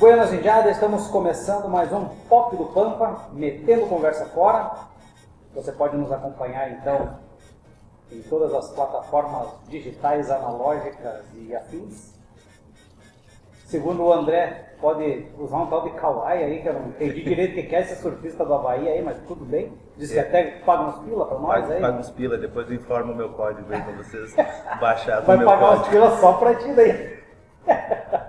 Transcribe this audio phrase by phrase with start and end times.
[0.00, 4.70] Buenas Indiadas, estamos começando mais um Pop do Pampa, metendo conversa fora.
[5.54, 7.18] Você pode nos acompanhar então
[8.10, 12.18] em todas as plataformas digitais, analógicas e afins.
[13.66, 17.68] Segundo o André, pode usar um tal de kawaii aí, que eu não entendi direito
[17.68, 19.72] que é esse surfista do Havaí aí, mas tudo bem.
[19.96, 20.22] Diz que É.
[20.22, 21.80] até paga uns pila pra nós Paga, aí.
[21.80, 24.34] paga uns pila, depois eu informo o meu código aí pra vocês
[24.80, 25.90] baixarem o Vai meu pagar uns código.
[25.90, 27.20] pila só pra ti daí.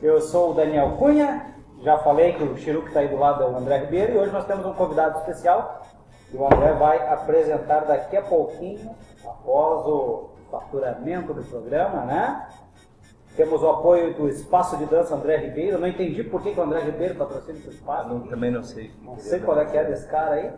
[0.00, 3.42] Eu sou o Daniel Cunha, já falei que o Chiru que está aí do lado
[3.42, 5.82] é o André Ribeiro e hoje nós temos um convidado especial
[6.30, 12.48] que o André vai apresentar daqui a pouquinho, após o faturamento do programa, né?
[13.36, 15.76] Temos o apoio do Espaço de Dança André Ribeiro.
[15.76, 18.08] Eu não entendi por que, que o André Ribeiro patrocina esse espaço.
[18.08, 18.92] não- também não sei.
[19.02, 20.50] Não sei qual é que é desse cara aí.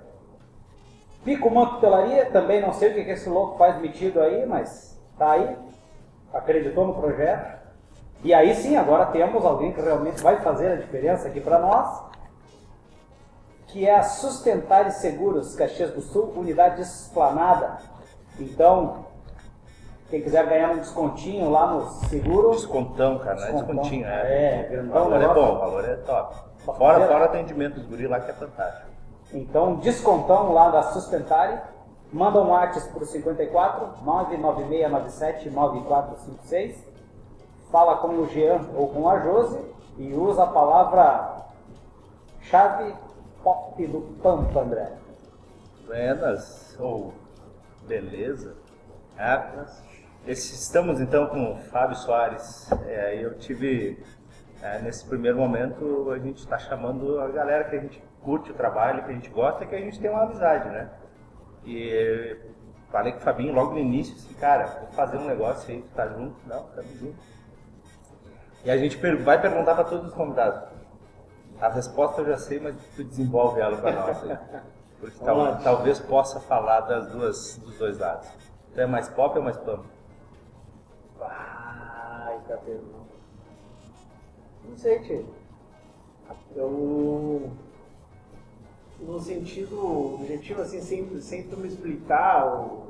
[1.24, 5.32] Pico Mantelaria, também não sei o que, que esse louco faz metido aí, mas tá
[5.32, 5.56] aí.
[6.32, 7.59] Acreditou no projeto.
[8.22, 12.02] E aí sim, agora temos alguém que realmente vai fazer a diferença aqui para nós,
[13.68, 17.78] que é a Sustentar e Seguros, Caxias do Sul, unidade esplanada.
[18.38, 19.06] Então,
[20.10, 23.74] quem quiser ganhar um descontinho lá no seguro, Descontão, cara, não é Descontão.
[23.76, 24.66] descontinho, É, é.
[24.66, 26.34] O grandão valor é bom, o valor é top.
[26.64, 28.86] Fora, fazer- fora o atendimento dos guri lá que é fantástico.
[29.32, 31.58] Então, descontão lá da Sustentare.
[32.12, 36.89] Manda um WhatsApp por 54 99697 9456.
[37.70, 39.60] Fala com o Jean ou com a Josi
[39.96, 41.44] e usa a palavra
[42.42, 42.94] chave
[43.42, 44.92] pop do Pampa, André.
[45.86, 47.12] Buenas, ou
[47.86, 48.54] beleza.
[49.18, 49.42] É,
[50.26, 52.70] esse- estamos então com o Fábio Soares.
[52.86, 54.02] É, eu tive,
[54.62, 58.54] é, nesse primeiro momento, a gente está chamando a galera que a gente curte o
[58.54, 60.90] trabalho, que a gente gosta, que a gente tem uma amizade, né?
[61.64, 62.36] E
[62.90, 65.94] falei com o Fabinho logo no início, assim, cara, vou fazer um negócio aí, tu
[65.94, 66.34] tá junto?
[66.46, 67.39] Não, estamos juntos.
[68.64, 70.68] E a gente vai perguntar para todos os convidados.
[71.60, 74.30] A resposta eu já sei, mas tu desenvolve ela para nós.
[74.30, 74.38] aí.
[74.98, 78.28] Porque tal- talvez possa falar das duas, dos dois lados.
[78.74, 79.84] Tu é mais pop ou mais pump?
[81.20, 83.10] Ai, tá pergunta.
[84.68, 85.26] Não sei, tio.
[86.54, 87.50] Eu.
[89.00, 92.89] No sentido objetivo, assim, sem, sem tu me explicar o,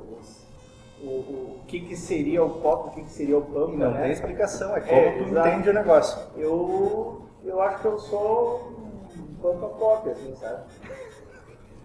[1.03, 4.03] o, o, que, que seria o pop, o que, que seria o pampa, Não né?
[4.03, 5.47] tem explicação, é como É, tu exato.
[5.47, 6.19] entende o negócio.
[6.37, 8.71] Eu, eu acho que eu sou
[9.15, 10.61] um pampa pop, assim, sabe?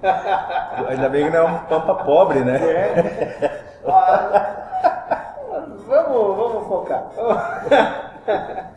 [0.89, 2.57] Ainda bem que não é um pampa pobre, né?
[2.63, 3.63] É.
[3.87, 5.35] Ah,
[5.87, 7.11] vamos, vamos focar.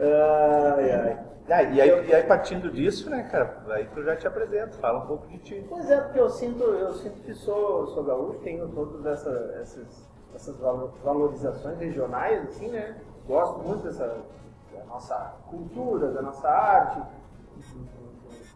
[0.00, 1.27] ai, ai.
[1.50, 5.02] Ah, e, aí, e aí partindo disso, né, cara, aí tu já te apresenta, fala
[5.02, 5.66] um pouco de ti.
[5.68, 9.86] Pois é, porque eu sinto, eu sinto que sou, sou gaúcho, tenho todas essa, essas,
[10.34, 13.00] essas valo- valorizações regionais, assim, né?
[13.26, 14.06] Gosto muito dessa,
[14.74, 15.14] da nossa
[15.48, 17.00] cultura, da nossa arte,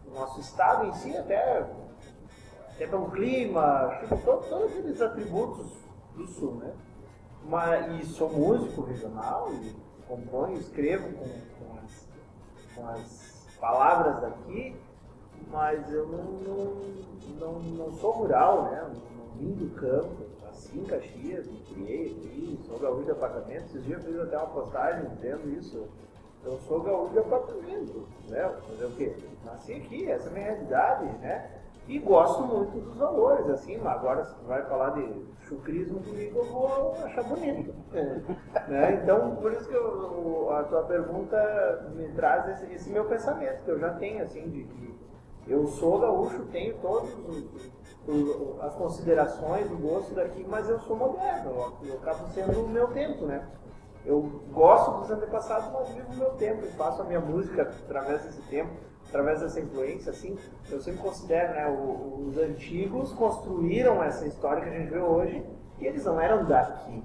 [0.05, 1.65] do, nosso estado em si, até,
[2.75, 5.71] até pelo clima, tipo, todo- todos aqueles atributos
[6.15, 6.71] do sul, né?
[7.45, 9.75] Mas, e sou músico regional, e
[10.07, 11.27] componho, escrevo com,
[12.75, 14.75] com as palavras daqui,
[15.49, 16.73] mas eu não, não,
[17.39, 18.91] não, não sou rural, né?
[19.17, 23.65] Não vim do campo, nasci em Caxias, me criei aqui, sou gaúcho de apartamento.
[23.65, 25.87] Esses dias eu fiz até uma postagem dizendo isso.
[26.43, 28.49] Eu sou gaúcho de apartamento, né?
[28.67, 29.15] Fazer o quê?
[29.45, 31.52] Nasci aqui, essa é a minha realidade, né?
[31.87, 36.93] E gosto muito dos valores, assim, agora se vai falar de chucrismo comigo, eu vou
[37.03, 37.73] achar bonito.
[38.67, 39.01] né?
[39.03, 43.69] Então, por isso que eu- a tua pergunta me traz esse, esse meu pensamento, que
[43.71, 44.97] eu já tenho, assim, de que
[45.45, 47.09] eu sou gaúcho, tenho todas
[48.61, 52.87] as considerações, o gosto daqui, mas eu sou moderno, eu, eu acabo sendo o meu
[52.87, 53.45] tempo, né?
[54.05, 54.21] Eu
[54.51, 58.41] gosto dos antepassados, mas vivo o meu tempo e faço a minha música através desse
[58.43, 58.71] tempo,
[59.13, 60.35] através dessa influência, assim.
[60.71, 65.43] Eu sempre considero, né, o- os antigos construíram essa história que a gente vê hoje
[65.79, 67.03] e eles não eram daqui.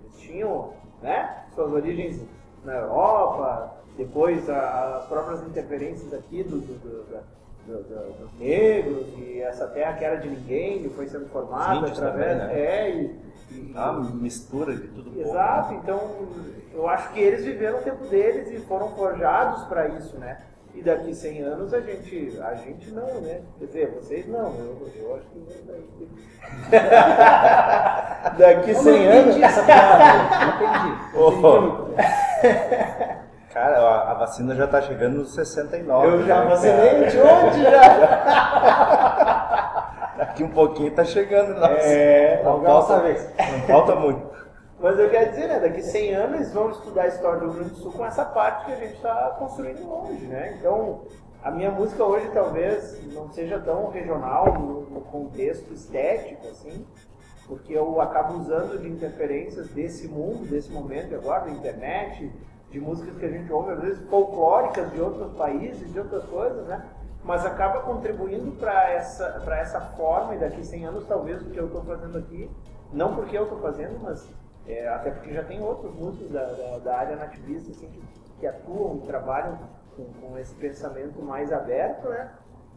[0.00, 0.70] Eles tinham,
[1.02, 2.22] né, suas origens
[2.64, 7.04] na Europa, depois a- as próprias interferências aqui do, do- do-
[7.66, 11.86] do- do- dos negros e essa terra que era de ninguém e foi sendo formada
[11.88, 12.60] através também, né?
[12.60, 13.20] é e,
[13.74, 15.28] uma mistura de tudo pouco.
[15.28, 16.00] Exato, então
[16.72, 20.38] eu acho que eles viveram o tempo deles e foram forjados para isso, né?
[20.74, 23.40] E daqui 100 anos a gente, a gente não, né?
[23.58, 26.08] Quer dizer, vocês não, eu, eu acho que daqui,
[28.38, 29.26] daqui Eu não 100 anos.
[29.36, 30.94] entendi essa não entendi.
[31.14, 31.94] Entendi muito.
[33.52, 36.06] Cara, a, a vacina já tá chegando nos 69.
[36.08, 37.06] Eu já né, vacinei cara?
[37.06, 37.80] de onde já?
[40.18, 41.54] Daqui um pouquinho tá chegando.
[41.54, 41.72] Nossa.
[41.72, 43.30] É, não falta, vez.
[43.38, 44.33] não falta muito.
[44.84, 47.54] Mas eu quero dizer, né, daqui 100 anos eles vão estudar a história do Rio
[47.54, 50.58] Grande do Sul com essa parte que a gente está construindo hoje, né?
[50.58, 51.06] Então,
[51.42, 56.84] a minha música hoje talvez não seja tão regional no, contexto estético, assim,
[57.46, 62.30] porque eu acabo usando de interferências desse mundo, desse momento agora, da internet,
[62.70, 66.66] de músicas que a gente ouve, às vezes folclóricas de outros países, de outras coisas,
[66.66, 66.84] né?
[67.24, 71.68] Mas acaba contribuindo para essa, essa forma, e daqui 100 anos talvez o que eu
[71.68, 72.50] estou fazendo aqui,
[72.92, 74.28] não porque eu estou fazendo, mas
[74.66, 78.02] é, até porque já tem outros músicos da, da, da área nativista assim, que,
[78.40, 79.58] que atuam e trabalham
[79.96, 82.30] com, com esse pensamento mais aberto, né?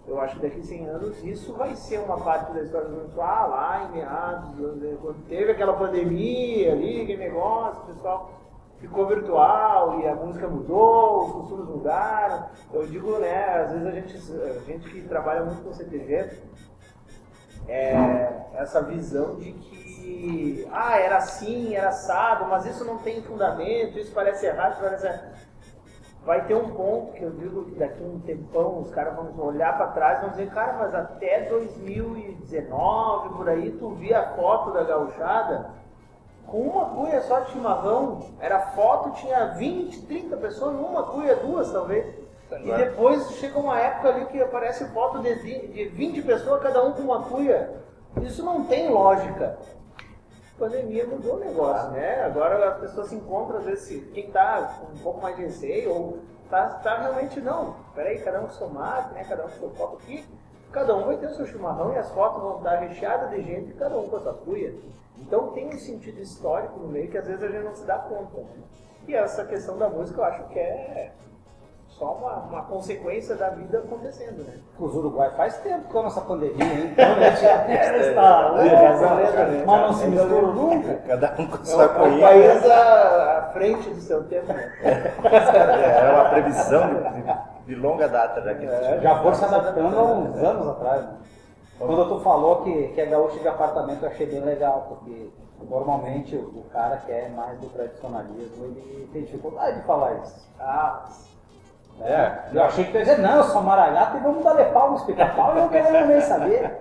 [0.07, 2.95] eu acho que daqui a 100 anos isso vai ser uma parte da história do
[2.95, 3.22] mundo.
[3.22, 4.56] Ah, lá em meados,
[5.01, 8.31] quando teve aquela pandemia ali, aquele negócio, o pessoal
[8.80, 12.48] ficou virtual e a música mudou, os costumes mudaram.
[12.72, 16.39] Eu digo, né, às vezes a gente, a gente que trabalha muito com CTG,
[17.68, 19.87] é, essa visão de que,
[20.71, 25.07] ah, era assim, era assado, mas isso não tem fundamento, isso parece errado, isso parece
[25.07, 25.48] errado
[26.27, 29.45] vai ter um ponto que eu digo que daqui a um tempão os caras vão
[29.45, 34.36] olhar para trás e vão dizer, cara, mas até 2019, por aí, tu via a
[34.36, 35.69] foto da gauchada
[36.45, 38.19] com uma cuia só de chimarrão.
[38.42, 42.06] Era foto, tinha 20, 30 pessoas numa cuia, duas talvez.
[42.51, 47.03] E depois chega uma época ali que aparece foto de 20 pessoas, cada um com
[47.03, 47.74] uma cuia.
[48.21, 49.57] Isso não tem lógica
[50.57, 52.24] pandemia mudou o negócio, né?
[52.24, 55.94] Agora as pessoas se encontram, às vezes, quem está com um pouco mais de receio,
[55.94, 59.24] ou está tá realmente, não, peraí, cada um com seu mate, né?
[59.24, 60.25] Cada um com seu copo aqui,
[60.71, 63.74] cada um vai ter o seu chimarrão e as fotos vão estar recheadas de gente,
[63.74, 64.74] cada um com a sua cuia.
[65.19, 67.98] Então tem um sentido histórico no meio que às vezes a gente não se dá
[67.98, 68.38] conta.
[68.38, 68.63] Né?
[69.07, 71.12] E essa questão da música eu acho que é
[71.98, 74.60] só uma, uma consequência da vida acontecendo, né?
[74.80, 76.90] Os Uruguai faz tempo com a nossa pandemia, hein?
[76.92, 79.64] Então a gente está né?
[79.66, 80.94] mas não se mistura nunca.
[81.08, 84.74] Cada um com sua É um país à, frente do seu tempo, né?
[84.84, 90.38] É uma previsão de, de longa data que é, Já foi se adaptando há uns
[90.38, 91.18] anos atrás, né?
[91.80, 95.30] Quando tu falou que, que é gaúcho de apartamento, eu achei bem legal, porque
[95.68, 100.48] normalmente o cara que é mais do tradicionalismo, ele tem dificuldade de falar isso.
[100.60, 101.06] Ah,
[102.02, 104.72] é, eu achei que tu ia dizer, não, eu sou maragato e vamos dar de
[104.72, 106.78] pau no pica-pau e não quero nem saber.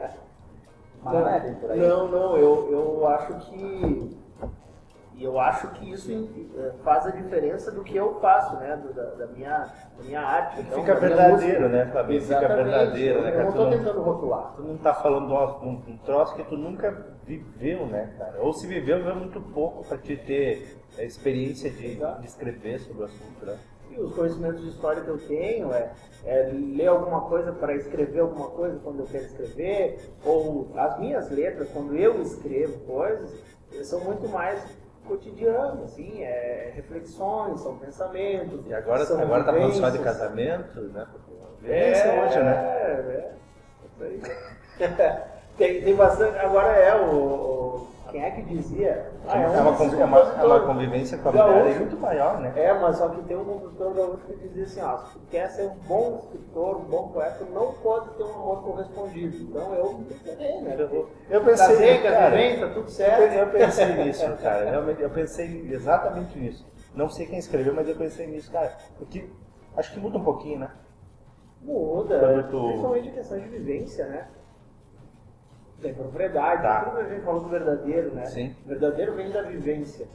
[1.03, 1.81] Mas não é bem por aí.
[1.81, 4.19] Não, não, eu, eu acho que.
[5.19, 6.11] eu acho que isso
[6.59, 8.77] eh, faz a diferença do que eu faço, né?
[8.77, 10.61] Do, da, da, minha, da minha arte.
[10.61, 12.21] Então, fica verdadeiro, né, Fabio?
[12.21, 13.35] Fica verdadeiro, né?
[13.35, 14.53] Eu não estou tentando rotular.
[14.57, 18.39] Tu não está falando de um, um, troço que tu nunca viveu, né, cara?
[18.41, 23.03] Ou se viveu, viveu muito pouco para te ter a experiência de, de escrever sobre
[23.03, 23.57] o assunto, né?
[23.99, 25.93] Os conhecimentos de história que eu tenho é,
[26.25, 31.31] é ler alguma coisa para escrever alguma coisa quando eu quero escrever, ou as minhas
[31.31, 33.33] letras, quando eu escrevo coisas,
[33.83, 34.63] são muito mais
[35.07, 38.67] cotidianas, assim, é reflexões, são pensamentos.
[38.67, 41.07] E agora, agora tá falando só de casamento, né?
[41.65, 42.55] É, é hoje, né?
[42.55, 43.33] É,
[44.01, 45.27] é.
[45.57, 46.37] tem, tem bastante.
[46.39, 49.13] Agora é o, o quem é que dizia?
[49.27, 52.53] Ah, é, um é, uma, é, uma, é uma convivência familiar é muito maior, né?
[52.57, 55.49] É, mas só que tem um compositor gaúcho que dizia assim, ó, se tu quer
[55.51, 59.37] ser um bom escritor, um bom poeta, não pode ter um amor correspondido.
[59.37, 60.77] Então eu pensei, né?
[60.79, 63.35] Eu, eu pensei, Casei, cara, vem, tá tudo certo.
[63.35, 64.71] Eu pensei nisso, cara.
[64.71, 66.67] Realmente, eu pensei exatamente nisso.
[66.95, 68.75] Não sei quem escreveu, mas eu pensei nisso, cara.
[68.99, 69.29] Porque
[69.77, 70.71] acho que muda um pouquinho, né?
[71.63, 72.63] Muda, tu...
[72.69, 74.29] principalmente questão de vivência, né?
[75.81, 76.85] Tem propriedade, tá.
[76.85, 78.27] tudo a gente falou do verdadeiro, né?
[78.27, 78.55] Sim.
[78.65, 80.07] O verdadeiro vem da vivência.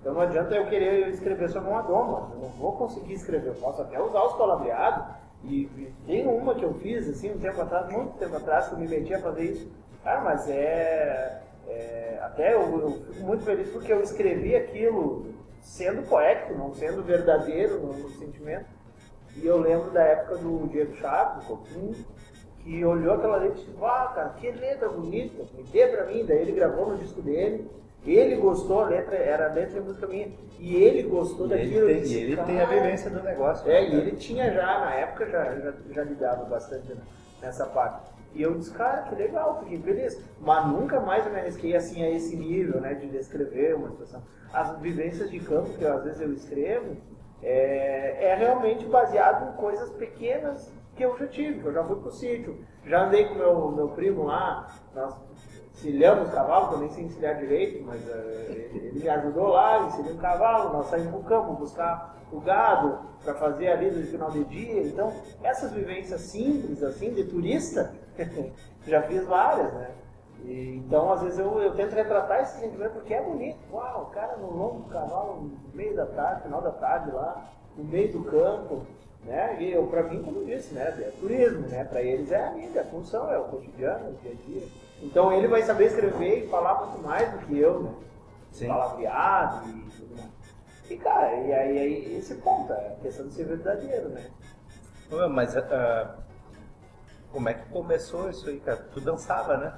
[0.00, 3.54] Então não adianta eu querer escrever sobre uma doma, eu não vou conseguir escrever, eu
[3.54, 5.04] posso até usar os palavreados,
[5.44, 8.74] e, e, tem uma que eu fiz, assim, um tempo atrás, muito tempo atrás, que
[8.74, 9.70] eu me meti a fazer isso.
[10.02, 11.42] Cara, mas é...
[11.66, 15.26] é até eu, eu, fico muito feliz porque eu escrevi aquilo
[15.60, 18.66] sendo poético, não sendo verdadeiro no, no sentimento.
[19.36, 22.04] E eu lembro da época do Diego Chaves, do Coutinho,
[22.68, 26.22] que olhou aquela letra e disse, ah, cara, que letra bonita, me dê pra mim.
[26.26, 27.66] Daí ele gravou no disco dele,
[28.04, 31.88] ele gostou, a letra era a letra de música minha, e ele gostou e daquilo.
[31.88, 33.70] Ele tem, disse, e ele tem a vivência do negócio.
[33.70, 33.88] É, né?
[33.88, 36.94] e ele tinha já, na época, já, já, já lidava bastante
[37.40, 38.12] nessa parte.
[38.34, 40.22] E eu disse, cara, que legal, fiquei feliz.
[40.38, 44.22] Mas nunca mais eu me arrisquei assim a esse nível, né, de descrever uma situação.
[44.52, 46.98] As vivências de campo que às vezes eu escrevo,
[47.42, 52.10] é, é realmente baseado em coisas pequenas que eu já tive, eu já fui pro
[52.10, 55.16] sítio, já andei com meu, meu primo lá, nós
[55.72, 60.72] encilhamos cavalo, também sem encilhar direito, mas uh, ele, me ajudou lá, ensinei um cavalo,
[60.72, 64.82] nós saímos pro campo buscar o gado para fazer ali no final de dia.
[64.82, 65.12] Então,
[65.42, 67.94] essas vivências simples, assim, de turista,
[68.84, 69.90] já fiz várias, né?
[70.44, 73.58] E, então, às vezes, eu, eu tento retratar esse sentimento porque é bonito.
[73.72, 77.44] Uau, o cara no longo cavalo, no meio da tarde, final da tarde lá,
[77.76, 78.84] no meio do campo,
[79.28, 79.56] né?
[79.60, 80.82] E eu, pra mim, como disse, né?
[80.82, 81.84] É turismo, né?
[81.84, 84.68] Pra eles é a vida, a função, é o cotidiano, o dia a dia.
[85.02, 87.94] Então ele vai saber escrever e falar muito mais do que eu, né?
[88.50, 88.68] Sim.
[88.68, 90.30] Palavreado e tudo mais.
[90.90, 94.30] E cara, e aí, aí esse ponto, é a questão de ser verdadeiro, né?
[95.30, 96.16] Mas ah,
[97.30, 98.88] como é que começou isso aí, cara?
[98.92, 99.74] Tu dançava, né?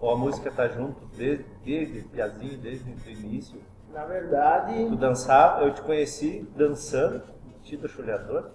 [0.00, 3.60] Ou a música tá junto desde, desde Piazinho, desde o início?
[3.92, 8.50] Na verdade, Tu dançava, eu te conheci dançando, metido chulhador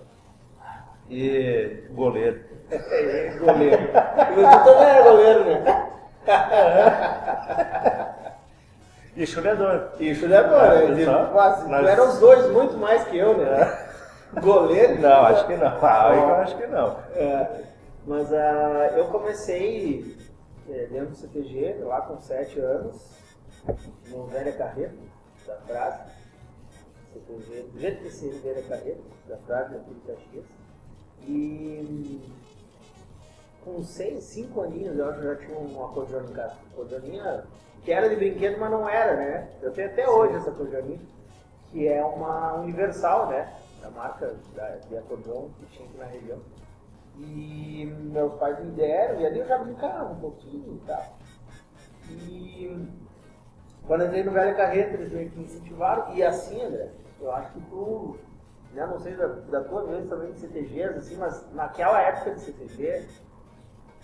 [1.10, 2.41] e goleiro.
[2.72, 3.89] é goleiro.
[3.93, 5.89] Mas tu também é goleiro, né?
[9.15, 9.91] E chulhador.
[10.00, 10.95] E chulhador, né?
[10.95, 11.25] De- Só?
[11.27, 11.69] quase.
[11.69, 13.88] Nós- eram os dois muito mais que eu, né?
[14.41, 15.00] Goleiro.
[15.00, 15.77] Não, acho que não.
[15.86, 16.98] Ah, eu acho que não.
[17.15, 17.62] É,
[18.07, 20.17] mas ah, eu comecei
[20.67, 23.12] é, dentro do CTG, lá com 7 anos,
[24.07, 24.93] no Velha Carreira,
[25.45, 26.00] da Frase.
[27.13, 28.98] CTG, do jeito que se Velha Carreira,
[29.29, 30.45] da Frase, aqui de Caxias.
[31.25, 32.21] E
[33.63, 36.55] com 6, 5 aninhos, eu acho que eu já tinha um acordeon em casa.
[36.73, 37.45] Acordeoninha
[37.83, 39.49] que era de brinquedo, mas não era, né?
[39.61, 40.99] Eu tenho até hoje essa acordeoninha,
[41.69, 43.53] que é uma universal, né?
[43.81, 46.39] Da marca da, de acordeon que tinha aqui na região.
[47.19, 51.17] E meus pais me deram, e ali eu já brincava um pouquinho e tal.
[52.09, 52.87] E
[53.85, 56.89] quando eu entrei no Velha Carreta, eles meio que me incentivaram, e assim, André,
[57.19, 58.17] eu acho que tu,
[58.73, 62.41] né, não sei da, da tua vez também de CTGs, assim, mas naquela época de
[62.41, 63.05] CTG,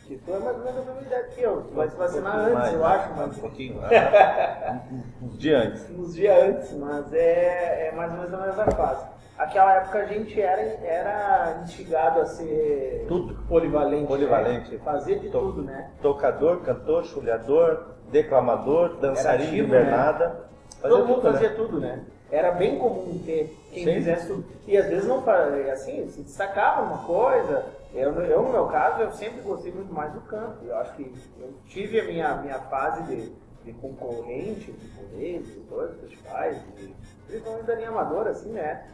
[0.06, 2.36] que tu é mais ou menos a mesma idade que eu, tu vai se vacinar
[2.36, 2.86] Um pouquinho antes, mais, eu né?
[2.86, 3.80] acho, Um mas pouquinho.
[3.84, 4.80] ah,
[5.22, 5.90] Uns dias antes.
[5.92, 9.06] uns dias antes, mas é, é mais ou menos a mesma fase.
[9.38, 13.36] Aquela época a gente era, era instigado a ser Tudo.
[13.48, 14.08] polivalente.
[14.08, 14.72] Polivalente.
[14.76, 14.82] né?
[14.84, 15.92] Fazer de To- tudo, né?
[16.02, 19.68] Tocador, cantor, chulhador, declamador, dançarino de né?
[19.68, 20.50] invernada.
[20.82, 21.32] Fazia Todo mundo tudo, né?
[21.34, 22.04] fazia tudo, né?
[22.32, 23.94] Era bem comum ter quem Sim.
[23.96, 24.46] fizesse tudo.
[24.68, 27.66] E às vezes não fazia, assim, se destacava uma coisa.
[27.94, 30.64] Eu, eu, no meu caso, eu sempre gostei muito mais do canto.
[30.64, 33.32] Eu acho que eu tive a minha, minha fase de,
[33.64, 36.94] de concorrente, de poder, de dois festivais, de,
[37.28, 38.86] principalmente da linha amadora, assim, né?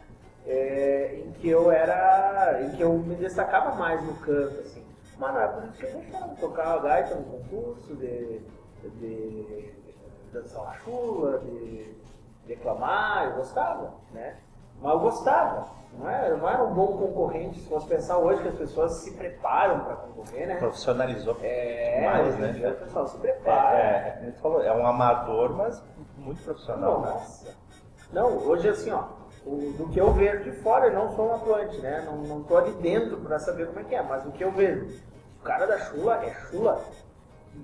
[0.46, 2.62] É, em que eu era.
[2.62, 4.82] em que eu me destacava mais no canto, assim.
[5.18, 8.40] Mas não é por isso que eu deixava de tocar gaita no concurso, de,
[8.98, 9.72] de
[10.32, 11.94] dançar uma chula, de
[12.46, 14.36] declamar, eu gostava, né?
[14.80, 15.66] Mas eu gostava,
[15.98, 19.12] não era, não era um bom concorrente, se fosse pensar hoje que as pessoas se
[19.14, 20.56] preparam para concorrer, né?
[20.56, 21.36] Profissionalizou.
[21.42, 22.68] É, Mais, né?
[22.70, 23.78] o pessoal se É, prepara.
[23.78, 25.82] é, gente falou, é um amador, mas
[26.18, 27.00] muito profissional.
[27.00, 27.08] né?
[27.10, 27.54] Nossa.
[28.12, 29.04] Não, hoje assim, ó,
[29.46, 32.02] o- do que eu vejo de fora, eu não sou um atuante, né?
[32.04, 34.52] Não, não tô ali dentro pra saber como é que é, mas o que eu
[34.52, 35.00] vejo,
[35.40, 36.84] o cara da chula é chula.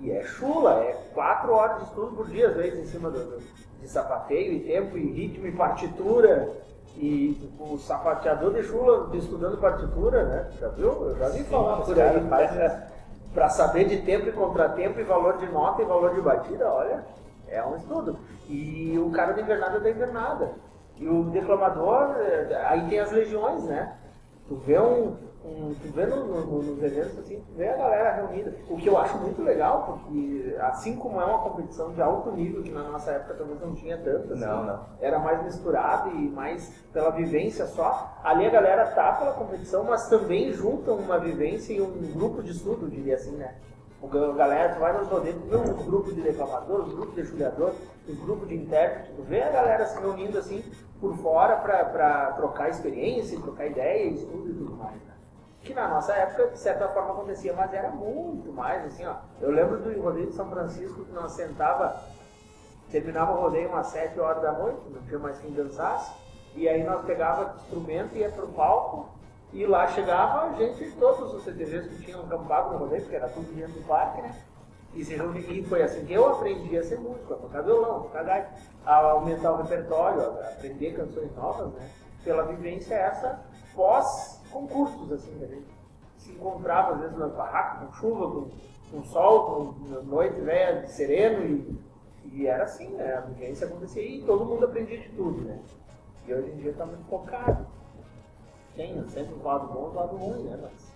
[0.01, 3.39] E é chula, é quatro horas de estudo por dia, às vezes, em cima do-
[3.83, 6.49] de sapateio e tempo, e ritmo e partitura.
[6.95, 10.47] E o sapateador de chula estudando partitura, né?
[10.59, 10.91] Já viu?
[11.09, 12.19] Eu já vi falar por aí.
[12.29, 12.93] fazem-
[13.33, 17.03] Para saber de tempo e contratempo e valor de nota e valor de batida, olha,
[17.47, 18.15] é um estudo.
[18.47, 20.51] E o cara da invernada é da invernada.
[20.97, 23.95] E o declamador, eh, aí tem as legiões, né?
[24.47, 25.15] Tu vê um.
[25.45, 28.55] Um- tu vê no, no, nos eventos assim, tu vê a galera reunida.
[28.69, 32.63] O que eu acho muito legal, porque assim como é uma competição de alto nível,
[32.63, 34.79] que na nossa época talvez não tinha tanto, assim, Não, não.
[35.01, 38.17] era mais misturado e mais pela vivência só.
[38.23, 42.51] Ali a galera tá pela competição, mas também juntam uma vivência e um grupo de
[42.51, 43.55] estudo, diria assim, né?
[44.01, 47.23] O galera, tu vai nos rodeios, tu vê um grupo de declamador, um grupo de
[47.23, 47.71] julgador,
[48.09, 50.61] um grupo de intérprete, tu vê a galera se reunindo assim
[50.99, 55.12] por fora pra trocar experiência, trocar ideia, estudo e tudo mais, né?
[55.63, 59.15] Que na nossa época, de certa forma, acontecia, mas era muito mais, assim, ó.
[59.41, 61.95] Eu lembro do rodeio de São Francisco, que nós sentava
[62.91, 66.13] terminava o rodeio umas 7 horas da noite, não tinha mais quem dançasse,
[66.53, 69.09] e aí nós pegava instrumento e ia pro palco,
[69.51, 73.29] e lá chegava a gente, todos os CTVs que tinham acampado no rodeio, porque era
[73.29, 74.35] tudo dentro do parque, né?
[74.93, 78.45] E, se reuni- foi assim que eu aprendi a ser músico, a tocar violão, a
[78.85, 81.89] a aumentar o repertório, a aprender canções novas, né?
[82.23, 83.39] Pela vivência essa
[84.53, 85.65] pós-concursos, assim, que a gente
[86.17, 88.49] se encontrava às vezes nas barracas, com chuva, com,
[88.91, 91.93] com sol, com noite velha, sereno e
[92.31, 93.15] e era assim, né?
[93.15, 95.59] A vivência acontecia e todo mundo aprendia de tudo, né?
[96.25, 97.65] E hoje em dia está muito focado.
[98.75, 100.57] Tem sempre um lado bom e um lado ruim, né?
[100.61, 100.93] Mas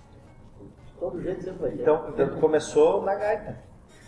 [0.58, 1.82] de todo jeito sempre vai ter.
[1.82, 3.58] Então, então começou na gaita.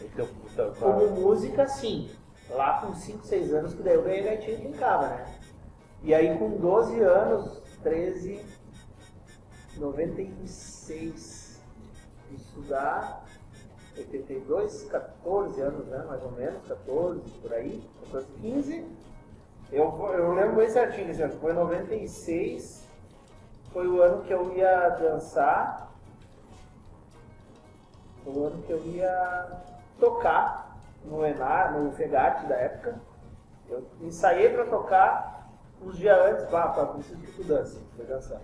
[0.02, 2.10] Então, então, como música, sim.
[2.50, 5.26] Lá com 5, 6 anos, que daí eu ganhei gaitinha e brincava, né?
[6.02, 8.44] E aí com 12 anos, 13,
[9.80, 11.62] 96,
[12.32, 13.24] estudar,
[13.98, 16.04] 82, 14 anos, né?
[16.08, 17.82] Mais ou menos, 14, por aí,
[18.12, 18.86] 14, 15.
[19.72, 22.88] Eu, eu lembro bem certinho, assim, foi 96,
[23.72, 25.92] foi o ano que eu ia dançar,
[28.24, 29.64] foi o ano que eu ia
[30.00, 33.00] tocar no Enar, no Fegate da época.
[33.70, 35.50] Eu ensaiei para tocar
[35.82, 38.42] uns dias antes, pá, pá, preciso tu dance, foi dançar.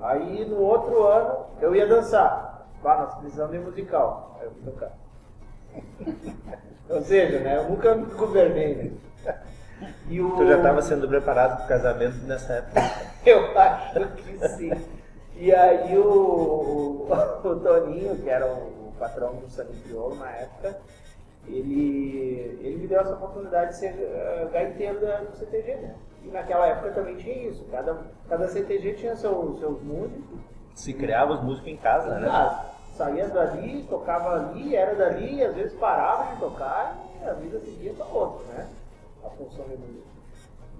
[0.00, 2.66] Aí no outro ano eu ia dançar.
[2.82, 4.38] Pá, nós precisamos de musical.
[4.40, 4.92] Aí eu fui tocar.
[6.90, 7.56] Ou seja, né?
[7.56, 8.92] Eu nunca me governei, né?
[10.08, 10.36] E o...
[10.36, 12.80] Tu já estava sendo preparado para o casamento nessa época?
[13.24, 14.72] eu acho que sim.
[15.36, 17.08] E aí o, o,
[17.44, 20.76] o Toninho, que era o patrão do Sunny Criolo na época,
[21.48, 25.94] ele, ele me deu essa oportunidade de ser uh, gaiteiro do CTG, né?
[26.24, 27.64] E naquela época também tinha isso.
[27.70, 27.98] Cada,
[28.28, 30.38] cada CTG tinha seu, seus músicos.
[30.74, 32.28] Se criava os músicos em casa, né?
[32.30, 32.64] Ah,
[32.94, 37.60] saía dali, tocava ali, era dali, e às vezes parava de tocar e a vida
[37.60, 38.68] seguia para outro, né?
[39.24, 40.12] A função de música.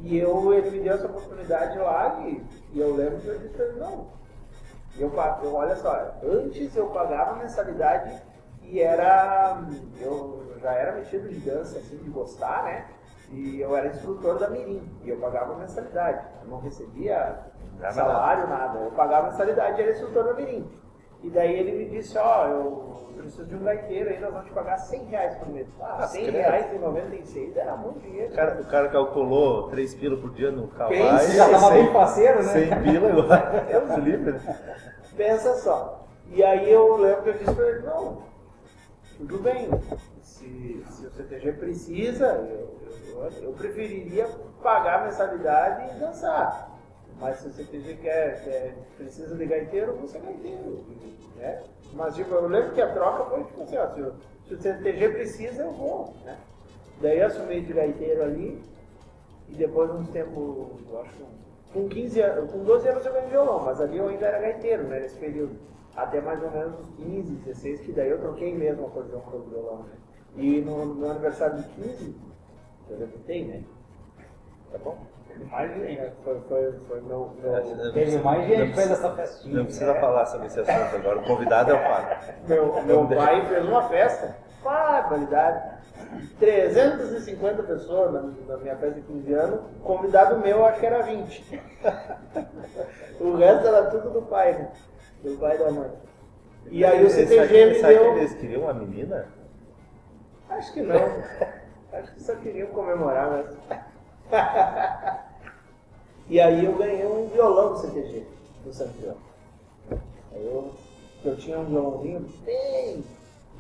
[0.01, 3.55] E eu, ele me deu essa oportunidade lá e, e eu lembro que eu disse
[3.55, 4.07] pra ele, não.
[4.99, 8.21] Eu, eu, olha só, antes eu pagava mensalidade
[8.63, 9.63] e era.
[10.01, 12.87] Eu já era metido de dança, assim, de gostar, né?
[13.33, 16.27] E eu era instrutor da Mirim, e eu pagava mensalidade.
[16.43, 17.39] Eu não recebia
[17.91, 18.79] salário, nada.
[18.79, 20.71] Eu pagava mensalidade e era instrutor da Mirim.
[21.23, 24.49] E daí ele me disse, ó, oh, eu preciso de um gaiteiro aí, nós vamos
[24.49, 25.69] te pagar 100 reais por mês.
[25.81, 28.33] Ah, 100 reais em 96 era muito dinheiro.
[28.33, 31.19] O cara, o cara calculou 3 pila por dia no cavalo.
[31.29, 32.53] Já tava bem parceiro, né?
[32.53, 33.67] 100 pila agora.
[33.97, 34.41] Um livre?
[35.17, 36.07] Pensa só.
[36.29, 38.23] E aí eu lembro que eu disse pra ele, não,
[39.19, 39.69] tudo bem,
[40.23, 42.79] se, se o CTG precisa, eu,
[43.09, 44.29] eu, eu preferiria
[44.63, 46.71] pagar a mensalidade e dançar.
[47.21, 50.85] Mas se o CTG quer, quer, precisa de gaiteiro, você é gaiteiro.
[51.37, 51.63] Né?
[51.93, 54.15] Mas tipo, eu lembro que a troca foi tipo assim, ó, se, o,
[54.47, 56.15] se o CTG precisa, eu vou.
[56.25, 56.37] Né?
[57.01, 58.63] Daí eu assumi de gaiteiro ali,
[59.49, 60.69] e depois uns tempos,
[61.01, 64.41] acho com 15 anos, com 12 anos eu ganhei violão, mas ali eu ainda era
[64.41, 65.59] gaiteiro, né, nesse período.
[65.97, 69.43] Até mais ou menos uns 15, 16, que daí eu troquei mesmo a acordeão pelo
[69.45, 69.95] violão, né?
[70.37, 72.17] E no, no aniversário de 15,
[72.89, 73.63] eu debutei, né?
[74.73, 74.97] Tá bom?
[75.51, 76.13] Mais gente.
[76.25, 77.35] Foi, foi, foi meu.
[77.43, 77.57] meu...
[77.57, 79.57] É, Teve mais gente que fez essa festinha.
[79.57, 80.01] Não precisa é.
[80.01, 81.19] falar sobre esse assunto agora.
[81.19, 82.35] O convidado é o Fábio.
[82.49, 84.37] Meu, meu pai fez uma festa.
[84.63, 85.83] Pá, qualidade.
[86.39, 89.61] 350 pessoas na, na, minha festa de 15 anos.
[89.83, 91.63] Convidado meu, acho que era 20.
[93.21, 94.71] o resto era tudo do pai, né?
[95.23, 95.91] Do pai e da mãe.
[96.71, 98.17] E aí o CTG me deu.
[98.19, 99.29] Eles queriam uma menina?
[100.49, 100.97] Acho que não.
[101.93, 103.61] Acho que só queriam comemorar mesmo.
[106.29, 108.27] e aí eu ganhei um violão do CTG,
[108.65, 109.21] do Santiago.
[110.33, 110.73] Aí eu,
[111.25, 113.05] eu tinha um violãozinho bem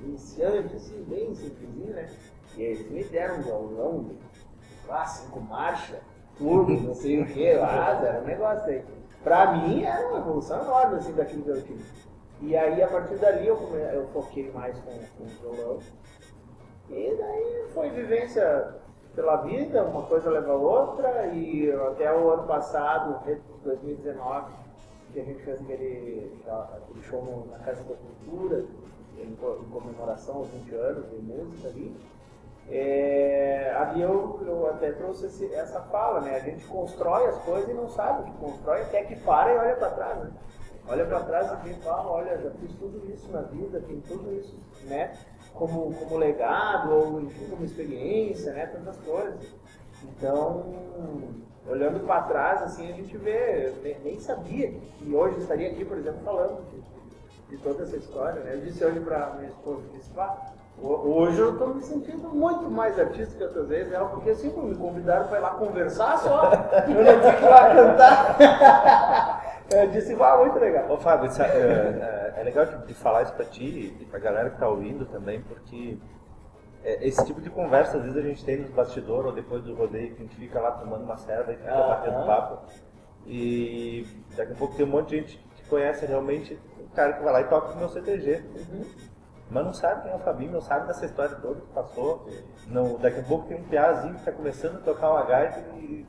[0.03, 2.09] iniciante, assim, bem simplesinho, né?
[2.57, 6.01] E eles me deram um violão de cinco marchas,
[6.37, 8.83] turbo, não sei o que, lá, era um negócio aí.
[9.23, 11.85] Pra mim era uma evolução enorme assim daquilo que eu tive.
[12.41, 15.79] E aí a partir dali eu, eu foquei mais com, com o violão.
[16.91, 18.75] E daí foi vivência
[19.15, 23.21] pela vida, uma coisa leva a outra, e até o ano passado,
[23.63, 24.53] 2019,
[25.13, 28.65] que a gente fez aquele, aquele show na Casa da Cultura,
[29.19, 29.35] em
[29.71, 31.95] comemoração aos 20 anos de música ali.
[32.69, 36.37] É, ali eu, eu até trouxe essa fala, né?
[36.37, 39.59] A gente constrói as coisas e não sabe o que constrói, até que para e
[39.59, 40.31] olha para trás, né?
[40.89, 44.59] Olha para trás e fala, olha, já fiz tudo isso na vida, tem tudo isso,
[44.85, 45.13] né?
[45.55, 48.67] como, como legado ou enfim, como experiência, né?
[48.67, 49.55] Tantas coisas.
[50.05, 50.75] Então,
[51.67, 55.99] olhando para trás, assim, a gente vê, nem, nem, sabia que hoje estaria aqui, por
[55.99, 58.55] exemplo, falando de, de toda essa história, né?
[58.55, 60.11] Eu disse hoje para minha esposa, disse,
[60.81, 64.75] hoje eu estou me sentindo muito mais artista que outras vezes, ela, porque assim, me
[64.75, 66.53] convidaram para ir lá conversar só,
[66.89, 69.43] eu não tinha que ir lá cantar.
[69.71, 70.91] Eu disse, vá, muito legal.
[70.91, 74.51] Ô Fábio, é, é, é, legal de, de, falar isso pra ti e pra galera
[74.51, 75.97] que tá ouvindo também, porque
[76.85, 79.75] é, esse tipo de conversa às vezes a gente tem nos bastidores ou depois do
[79.75, 82.27] rodeio, que a gente fica lá tomando uma serva e fica ah, batendo ah.
[82.27, 82.73] papo.
[83.27, 84.07] E
[84.37, 87.33] daqui a pouco tem um monte de gente que conhece realmente o cara que vai
[87.33, 88.45] lá e toca o meu CTG.
[88.55, 88.85] Uhum.
[89.53, 92.27] Mas não sabe quem é o Fabinho, não sabe dessa história toda que passou.
[92.67, 96.07] Não, daqui a pouco tem um piazinho que está começando a tocar uma gaita e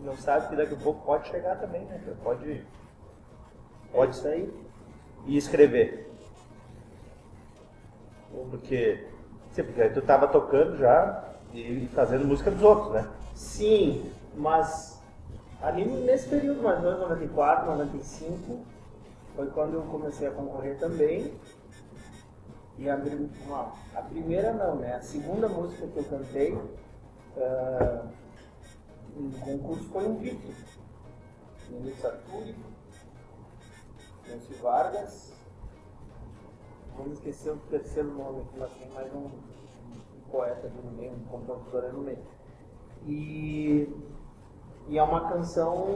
[0.00, 2.00] não sabe que daqui a pouco pode chegar também, né?
[2.22, 2.64] Pode
[3.92, 4.52] Pode sair
[5.26, 6.08] e escrever.
[8.50, 9.06] Porque,
[9.50, 13.08] sim, porque aí tu estava tocando já e fazendo música dos outros, né?
[13.34, 15.02] Sim, mas
[15.60, 18.60] ali nesse período, mais ou menos 94, 95,
[19.34, 21.34] foi quando eu comecei a concorrer também.
[22.80, 22.96] E a,
[23.46, 24.94] uma- a primeira não, né?
[24.94, 26.58] A segunda música que eu cantei
[27.36, 28.06] ah,
[29.18, 30.54] em concurso foi um Vitor.
[31.68, 32.56] Nenê Sarturi,
[34.26, 35.32] Nancy Vargas.
[37.04, 41.12] Me esquecer o terceiro nome aqui, mas tem mais um, um poeta ali no meio,
[41.12, 42.18] um compositor ali no meio.
[43.06, 43.88] E,
[44.88, 45.86] e é uma canção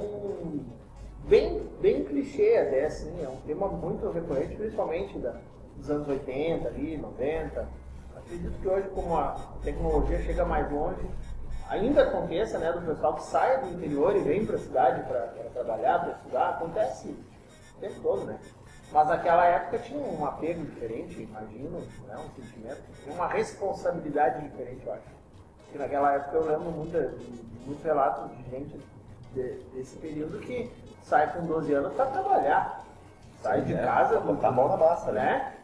[1.29, 5.39] bem, bem clichê até, assim, é um tema muito recorrente, principalmente da,
[5.85, 7.69] dos anos 80 ali, 90.
[8.17, 11.07] Acredito que hoje, como a tecnologia chega mais longe,
[11.69, 15.21] ainda aconteça, né, do pessoal que sai do interior e vem para a cidade para
[15.53, 17.09] trabalhar, para estudar, acontece
[17.77, 18.39] o tempo todo, né?
[18.93, 24.93] Mas naquela época tinha um apego diferente, imagino, né, um sentimento, uma responsabilidade diferente, eu
[24.93, 25.03] acho.
[25.65, 26.97] Porque naquela época eu lembro muito,
[27.67, 28.81] muitos relatos de gente
[29.35, 30.71] de- desse período que
[31.03, 32.85] sai com 12 anos para trabalhar.
[33.43, 35.55] Sai de É, casa, botar a mão na massa, né?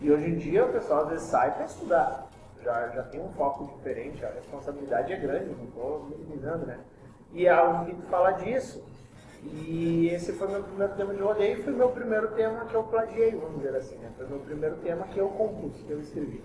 [0.00, 2.26] E hoje em dia o pessoal às vezes sai para estudar.
[2.62, 6.78] Já, já tem um foco diferente, a responsabilidade é grande, não estou minimizando, né?
[7.32, 8.84] E a Unito fala disso.
[9.42, 13.30] E esse foi meu primeiro tema de rodeio, foi meu primeiro tema que eu plagiei,
[13.30, 14.10] vamos dizer assim, né?
[14.16, 16.42] Foi meu primeiro tema que eu compus, que eu escrevi.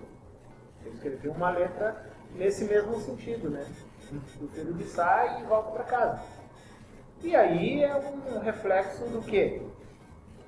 [0.84, 1.96] Eu escrevi uma letra
[2.34, 3.66] nesse mesmo sentido, né?
[4.10, 6.22] Do filho que sai e volta para casa.
[7.22, 9.62] E aí é um reflexo do quê?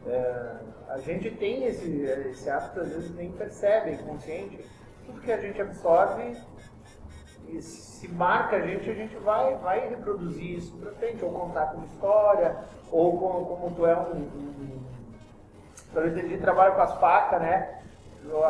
[0.06, 0.56] É,
[0.88, 1.90] a gente tem esse,
[2.30, 4.64] esse hábito, às vezes nem percebe, é inconsciente.
[5.06, 6.36] Tudo que a gente absorve
[7.48, 11.66] e se marca a gente, a gente vai, vai reproduzir isso pra frente, ou contar
[11.66, 12.56] como história,
[12.90, 14.84] ou como, como tu é um, um
[15.94, 17.83] que eu entendi, trabalho com as facas, né?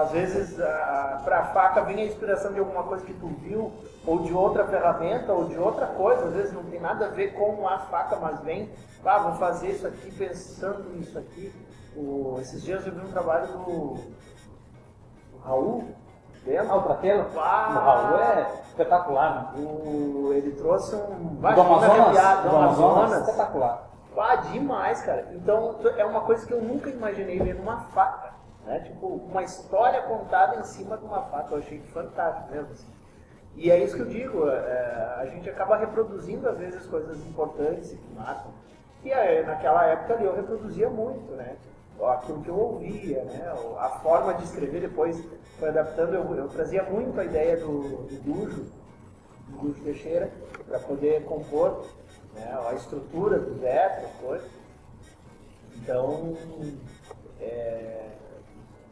[0.01, 3.73] Às vezes, para a faca vem a inspiração de alguma coisa que tu viu,
[4.07, 6.27] ou de outra ferramenta, ou de outra coisa.
[6.27, 8.71] Às vezes não tem nada a ver com a faca, mas vem,
[9.05, 11.53] ah, vou fazer isso aqui pensando nisso aqui.
[11.97, 15.85] O- esses dias eu vi um trabalho do, do Raul,
[16.47, 16.73] lembra?
[16.73, 17.27] Ah, o Pratelo?
[17.37, 17.69] Ah.
[17.71, 19.63] O Raul é espetacular, né?
[19.65, 21.35] O- ele trouxe um.
[21.35, 23.29] Do Vai, fica Amazonas, arrepiado, do Amazonas, Amazonas.
[23.29, 23.91] espetacular.
[24.17, 25.29] Ah, demais, cara.
[25.33, 28.34] Então, é uma coisa que eu nunca imaginei ver numa faca.
[28.65, 28.81] Né?
[28.81, 31.55] Tipo, uma história contada em cima de uma faca.
[31.55, 32.73] Eu achei fantástico mesmo.
[32.73, 32.93] assim.
[33.57, 34.49] E é isso que eu digo.
[34.49, 38.53] é, a gente acaba reproduzindo, às vezes, coisas importantes e que marcam.
[39.05, 41.57] E aí, naquela época ali eu reproduzia muito, né?
[42.03, 43.55] Aquilo que eu ouvia, né?
[43.79, 45.23] A forma de escrever depois
[45.59, 46.15] foi adaptando.
[46.15, 48.65] Eu, eu trazia muito a ideia do, do Dujo,
[49.49, 50.31] do Dujo Teixeira,
[50.67, 51.85] para poder compor
[52.35, 52.59] né?
[52.67, 54.51] a estrutura do verso, as coisas.
[55.77, 56.37] Então,
[57.41, 58.09] é,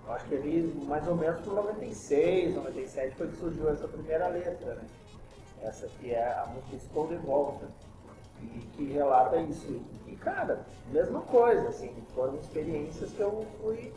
[0.08, 4.74] acho que ali mais ou menos por 96, 97 foi que surgiu essa primeira letra,
[4.74, 4.84] né?
[5.62, 7.68] Essa que é a música Estou de Volta,
[8.42, 9.80] e que relata isso.
[10.06, 10.60] E cara,
[10.90, 13.92] mesma coisa, assim, foram experiências que eu fui.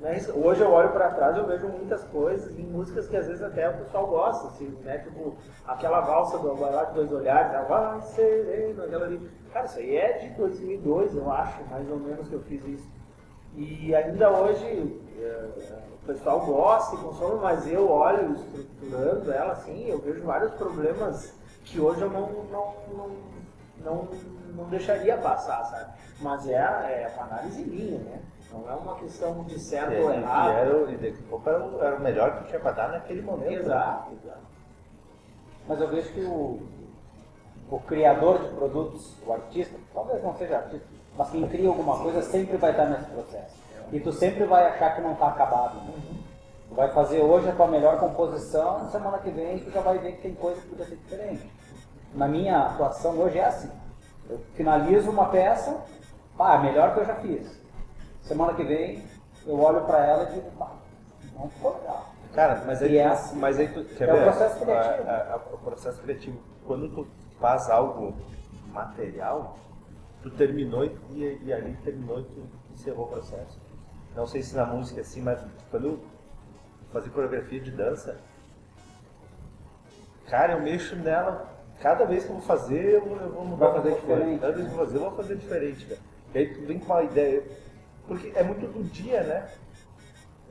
[0.00, 3.42] né, Hoje eu olho para trás eu vejo muitas coisas em músicas que às vezes
[3.42, 4.98] até o pessoal gosta, assim, né?
[4.98, 5.34] Tipo,
[5.66, 9.30] aquela valsa do lá de dois olhares, vai sereno, aquela ali.
[9.52, 12.95] Cara, isso aí é de 2002, eu acho, mais ou menos que eu fiz isso.
[13.56, 15.48] E ainda hoje eh,
[16.02, 21.32] o pessoal gosta e consome, mas eu olho estruturando ela assim, eu vejo vários problemas
[21.64, 23.10] que hoje eu não, não, não,
[23.84, 24.08] não,
[24.54, 25.90] não deixaria passar, sabe?
[26.20, 28.20] Mas é, é uma análise minha, né?
[28.52, 30.50] Não é uma questão de certo E, ou e, errado.
[30.50, 32.88] era, o- e daqui a pouco era, o- era o melhor que tinha pra dar
[32.90, 33.48] naquele momento.
[33.50, 33.54] né?
[33.56, 34.46] Exato, exato.
[35.66, 36.60] Mas eu vejo que o,
[37.70, 42.22] o criador de produtos, o artista, talvez não seja artista, mas quem cria alguma coisa
[42.22, 43.54] sempre vai estar nesse processo.
[43.92, 45.76] E tu sempre vai achar que não está acabado.
[45.76, 45.92] né?
[46.68, 50.12] Tu vai fazer hoje a tua melhor composição, semana que vem tu já vai ver
[50.16, 51.50] que tem coisa que podia ser diferente.
[52.14, 53.70] Na minha atuação hoje é assim.
[54.28, 55.76] Eu finalizo uma peça,
[56.36, 57.60] pá, é melhor que eu já fiz.
[58.22, 59.04] Semana que vem
[59.46, 60.72] eu olho para ela e digo, pá,
[61.38, 62.06] não ficou legal.
[62.34, 63.36] Cara, mas aí, é assim.
[63.38, 64.22] mas aí tu quer É o ver?
[64.24, 65.08] processo criativo.
[65.08, 66.38] A- a- a- o processo criativo.
[66.66, 67.06] Quando tu
[67.40, 68.12] faz algo
[68.72, 69.56] material,
[70.28, 72.42] tu terminou e, e, e ali terminou e tu
[72.74, 73.60] encerrou o processo.
[74.14, 75.38] Não sei se na música é assim, mas
[75.70, 76.00] quando eu
[76.92, 78.16] fazia coreografia de dança,
[80.28, 81.54] cara, eu mexo nela.
[81.80, 84.40] Cada vez que eu vou fazer, eu vou, eu vou mudar Vai fazer diferente.
[84.40, 86.00] Cada vez que eu vou fazer, eu vou fazer diferente, cara.
[86.34, 87.42] E aí tu vem com uma ideia.
[88.08, 89.46] Porque é muito do dia, né?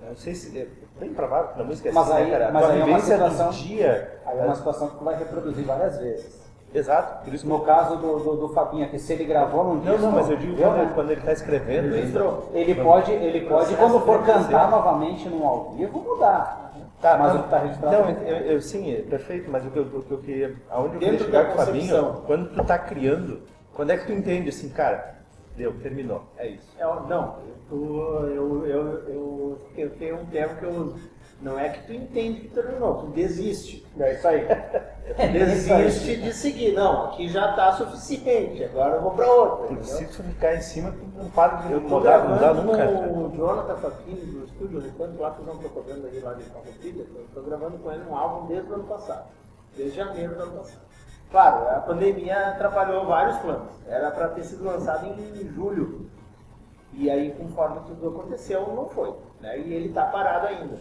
[0.01, 0.55] Eu não sei se.
[0.57, 0.67] É
[0.99, 2.47] bem provável que na música é Mas assim, aí- né, cara?
[2.49, 4.21] A mas tua aí é uma vivência situação- do dia.
[4.25, 6.44] Aí é uma situação que tu vai reproduzir várias vezes.
[6.75, 9.75] Exato, por isso que No caso do, do, do Fabinho aqui, se ele gravou num
[9.75, 10.83] Não, disco, não, mas eu digo viu, quando, né?
[10.83, 12.33] ele, quando ele tá escrevendo ainda.
[12.53, 16.65] Ele pode, ele pode quando for que cantar novamente num ao vivo, mudar.
[17.01, 17.95] Tá, mas não, o que está registrado.
[17.95, 20.55] Não, eu, eu- sim, é perfeito, mas o que eu, o que eu queria.
[20.69, 23.41] Aonde eu queria chegar com o Fabinho, quando tu tá criando,
[23.73, 25.15] quando é que tu entende assim, cara,
[25.55, 26.23] Deu, terminou.
[26.37, 26.67] É isso.
[26.77, 27.37] É, não,
[27.69, 30.99] tu, eu, eu, eu, eu tenho um termo que eu uso.
[31.41, 33.85] Não é que tu entende que terminou, tu desiste.
[33.99, 34.47] É isso aí.
[35.31, 36.73] Desiste de seguir.
[36.73, 39.65] Não, aqui já está suficiente, agora eu vou para outra.
[39.65, 39.83] Entendeu?
[39.83, 42.87] se tu ficar em cima, tu não para de Eu mudar, mudar gravando nunca.
[42.87, 47.41] o Jonathan Fafini do estúdio, enquanto lá fazendo propaganda aí lá de Farroupilha, eu tô
[47.41, 49.25] gravando com ele um álbum desde o ano passado,
[49.77, 50.81] desde janeiro do ano passado.
[51.29, 56.09] Claro, a pandemia atrapalhou vários planos, era para ter sido lançado em julho,
[56.93, 59.59] e aí conforme tudo aconteceu, não foi, né?
[59.59, 60.79] e ele tá parado ainda.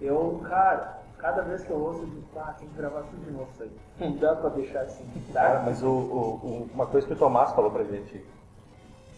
[0.00, 3.30] Eu, cara, cada vez que eu ouço, eu digo, ah, tem que gravar tudo de
[3.30, 3.70] novo isso aí,
[4.08, 5.62] não dá para deixar assim, Cara, tá?
[5.64, 8.22] mas o, o- uma coisa que o Tomás falou pra gente,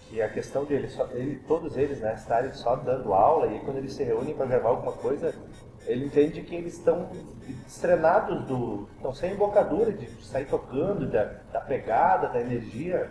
[0.09, 3.79] que a questão dele, só, ele, todos eles, né, estarem só dando aula e quando
[3.79, 5.35] eles se reúnem para gravar alguma coisa,
[5.87, 7.09] ele entende que eles estão
[7.67, 8.88] estrenados do.
[8.97, 13.11] estão sem embocadura de sair tocando, da, da pegada, da energia,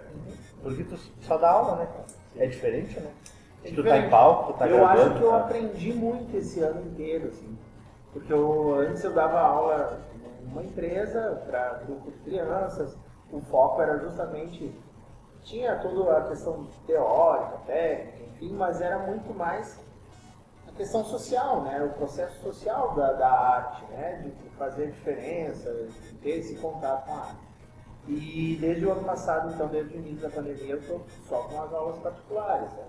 [0.61, 1.87] porque tu só dá aula, né?
[2.37, 3.11] É diferente, né?
[3.63, 4.11] É Se tu tá em diferente.
[4.11, 5.01] palco, tu tá eu gravando.
[5.01, 7.56] acho que eu tá- aprendi muito esse ano inteiro, assim.
[8.17, 9.99] Porque eu, antes eu dava aula
[10.41, 12.97] numa empresa para grupo de crianças,
[13.31, 14.73] o foco era justamente.
[15.43, 19.79] Tinha toda a questão teórica, técnica, enfim, mas era muito mais
[20.67, 21.81] a questão social, né?
[21.83, 24.23] O processo social da, da arte, né?
[24.23, 27.47] De fazer diferença, de ter esse contato com a arte.
[28.07, 31.61] E desde o ano passado, então, desde o início da pandemia, eu estou só com
[31.61, 32.85] as aulas particulares, né?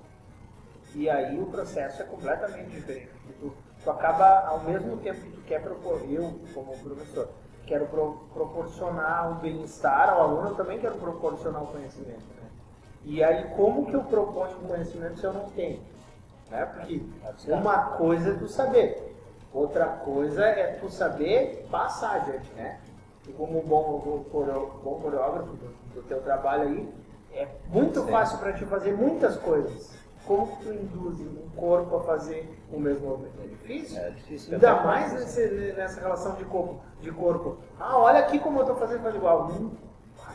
[0.95, 3.11] E aí o processo é completamente diferente.
[3.23, 7.29] porque Tu, tu acaba, ao mesmo tempo que tu quer propor, eu como professor,
[7.67, 12.21] quero pro- proporcionar um bem-estar ao aluno, eu também quero proporcionar o conhecimento.
[12.41, 12.49] Né?
[13.05, 15.81] E aí como que eu proponho um conhecimento se eu não tenho?
[16.51, 16.65] Né?
[16.67, 17.03] Porque
[17.47, 19.15] uma coisa é tu saber,
[19.53, 22.81] outra coisa é tu saber passar adiante, né?
[23.27, 24.25] E como um bom,
[24.83, 26.95] bom coreógrafo do, do teu trabalho aí,
[27.35, 28.11] é muito Sim.
[28.11, 29.98] fácil para te fazer muitas coisas.
[30.29, 33.41] Como que tu induz um corpo a fazer o mesmo movimento?
[33.43, 33.99] É difícil.
[33.99, 34.53] É difícil.
[34.55, 37.57] Ainda mais nesse- nessa relação de corpo, de corpo.
[37.81, 39.49] Ah, olha aqui como eu estou fazendo faz igual.
[39.49, 39.71] Não,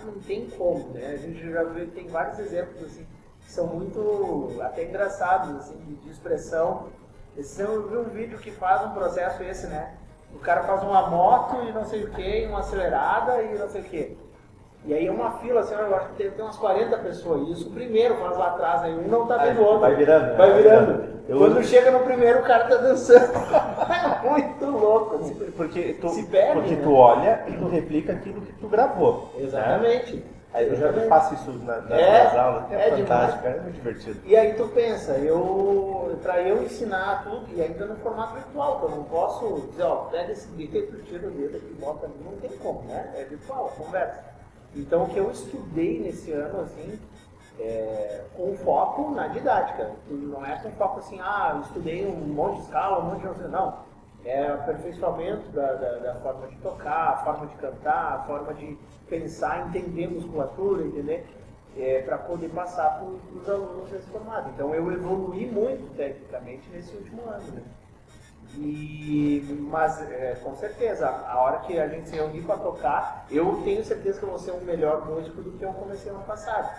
[0.05, 1.11] não tem como, né?
[1.13, 3.05] A gente já vê, tem vários exemplos assim,
[3.41, 6.87] que são muito até engraçados, assim, de, de expressão.
[7.37, 9.95] Esse eu vi um vídeo que faz um processo esse, né?
[10.35, 13.81] O cara faz uma moto e não sei o que, uma acelerada e não sei
[13.81, 14.17] o que.
[14.85, 17.47] E aí é uma fila, assim, eu acho que tem, tem umas 40 pessoas.
[17.47, 19.79] E isso o primeiro faz lá atrás, aí um não tá vendo o outro.
[19.79, 20.35] vai virando, né?
[20.35, 21.13] Vai Vai virando.
[21.29, 23.31] Eu Quando chega no primeiro, o cara tá dançando.
[24.23, 25.35] É muito louco, assim.
[25.55, 26.81] Porque tu, Se perde, porque né?
[26.83, 29.31] tu olha e tu replica aquilo que tu gravou.
[29.35, 29.43] né?
[29.43, 30.25] Exatamente.
[30.53, 33.73] Aí eu já faço isso na, na, É, nas aulas, é, é fantástico, é muito
[33.75, 34.19] divertido.
[34.23, 38.85] E aí tu pensa, eu, pra eu ensinar tudo, e ainda no formato virtual, que
[38.85, 42.33] eu não posso dizer, ó, pega esse dedo, tira o dedo aqui, bota ali, não
[42.37, 43.13] tem como, né?
[43.17, 44.32] É virtual, conversa.
[44.75, 46.99] Então o que eu estudei nesse ano, assim,
[47.59, 49.91] é, com foco na didática.
[50.09, 53.47] Não é com foco assim, ah, estudei um monte de escala, um monte de...
[53.47, 53.93] não.
[54.25, 58.77] É aperfeiçoamento da, da, da forma de tocar, a forma de cantar, a forma de
[59.09, 61.25] pensar, entender musculatura, entender?
[62.05, 64.49] para poder passar para os alunos nesse formato.
[64.49, 67.51] Então eu evoluí muito tecnicamente nesse último ano.
[67.51, 67.63] Né?
[68.55, 73.61] E, mas é, com certeza, a hora que a gente se reunir para tocar, eu
[73.63, 76.69] tenho certeza que eu vou ser um melhor músico do que eu comecei ano passado.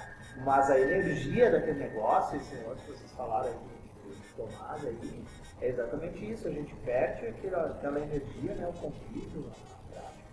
[0.45, 3.55] Mas a energia daquele negócio, esse negócio que vocês falaram aí,
[4.11, 5.25] de tomada aí,
[5.61, 6.49] é exatamente isso.
[6.49, 8.91] A gente perde aquela, aquela energia, né, o
[9.91, 10.25] prática.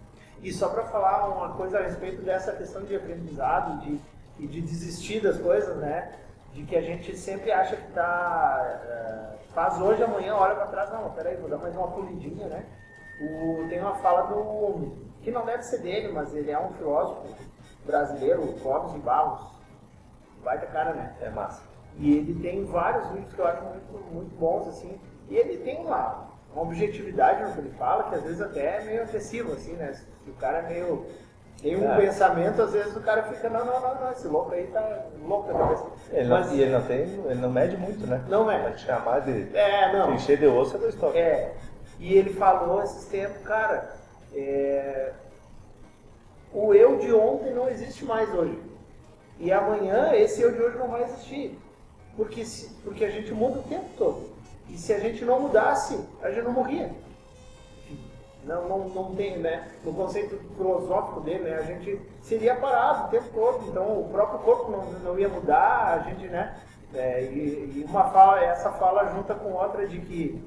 [0.42, 4.00] E só para falar uma coisa a respeito dessa questão de aprendizado de,
[4.40, 6.14] e de desistir das coisas, né?
[6.54, 9.38] De que a gente sempre acha que tá.
[9.54, 12.66] Faz hoje, amanhã, olha para trás, não, peraí, vou dar mais uma pulidinha, né?
[13.22, 14.92] O, tem uma fala do.
[15.22, 17.36] que não deve ser dele, mas ele é um filósofo
[17.86, 19.42] brasileiro, o Clóvis de Barros.
[20.44, 21.16] Baita cara, né?
[21.22, 21.62] É massa.
[21.98, 25.00] E ele tem vários vídeos que eu acho muito, muito bons, assim.
[25.30, 28.86] E ele tem uma, uma objetividade no que ele fala, que às vezes até é
[28.86, 29.94] meio agressivo, assim, né?
[30.28, 31.06] O cara é meio.
[31.62, 31.98] Tem um É.
[31.98, 35.52] pensamento, às vezes o cara fica, não, não, não, não, esse louco aí tá louco
[35.54, 35.86] na cabeça.
[36.12, 38.24] Ele não, Mas- e ele não tem, ele não mede muito, né?
[38.28, 38.64] Não mede.
[38.64, 40.14] Vai te chamar de É, não.
[40.16, 41.20] encher de osso é dois toques.
[41.20, 41.54] É.
[42.00, 43.94] E ele falou esses tempos, cara,
[44.34, 45.12] é,
[46.54, 48.60] o eu de ontem não existe mais hoje.
[49.40, 51.60] E amanhã esse eu de hoje não vai existir.
[52.18, 54.30] Porque, se, porque a gente muda o tempo todo.
[54.70, 56.90] E se a gente não mudasse, a gente não morria.
[58.44, 59.72] Não, não, não tem, né?
[59.84, 61.58] No conceito filosófico dele, né?
[61.58, 63.68] A gente seria parado o tempo todo.
[63.70, 66.60] Então o próprio corpo não, não ia mudar, a gente, né?
[66.94, 70.44] É, e, e uma fala, essa fala junta com outra de que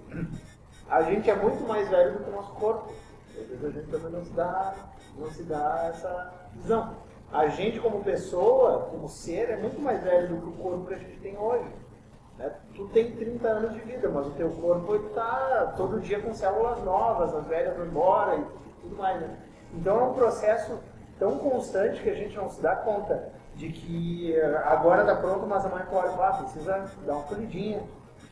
[0.91, 2.93] a gente é muito mais velho do que o nosso corpo.
[3.31, 4.75] Às vezes a gente também não se dá,
[5.17, 6.97] não se dá essa visão.
[7.33, 10.95] a gente como pessoa, como ser, é muito mais velho do que o corpo que
[10.95, 11.65] a gente tem hoje.
[12.39, 12.53] Né?
[12.75, 16.83] Tu tem 30 anos de vida, mas o teu corpo está todo dia com células
[16.83, 18.45] novas, as velhas vão embora e
[18.83, 19.21] tudo mais.
[19.21, 19.37] Né?
[19.75, 20.79] Então é um processo
[21.19, 25.47] tão constante que a gente não se dá conta de que eh, agora está pronto,
[25.47, 27.83] mas amanhã pode, ah, precisa dar uma polidinha,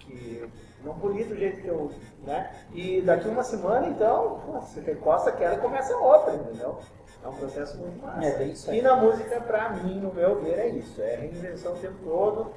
[0.01, 0.51] que
[0.85, 1.93] não poli do jeito que eu,
[2.25, 2.51] né?
[2.73, 6.79] E daqui uma semana, então, você encosta aquela e começa outra, entendeu?
[7.25, 8.27] É um processo muito massa.
[8.27, 8.79] É, aí.
[8.79, 11.01] E na música, pra mim, no meu ver, é isso.
[11.01, 12.53] É reinvenção o tempo todo,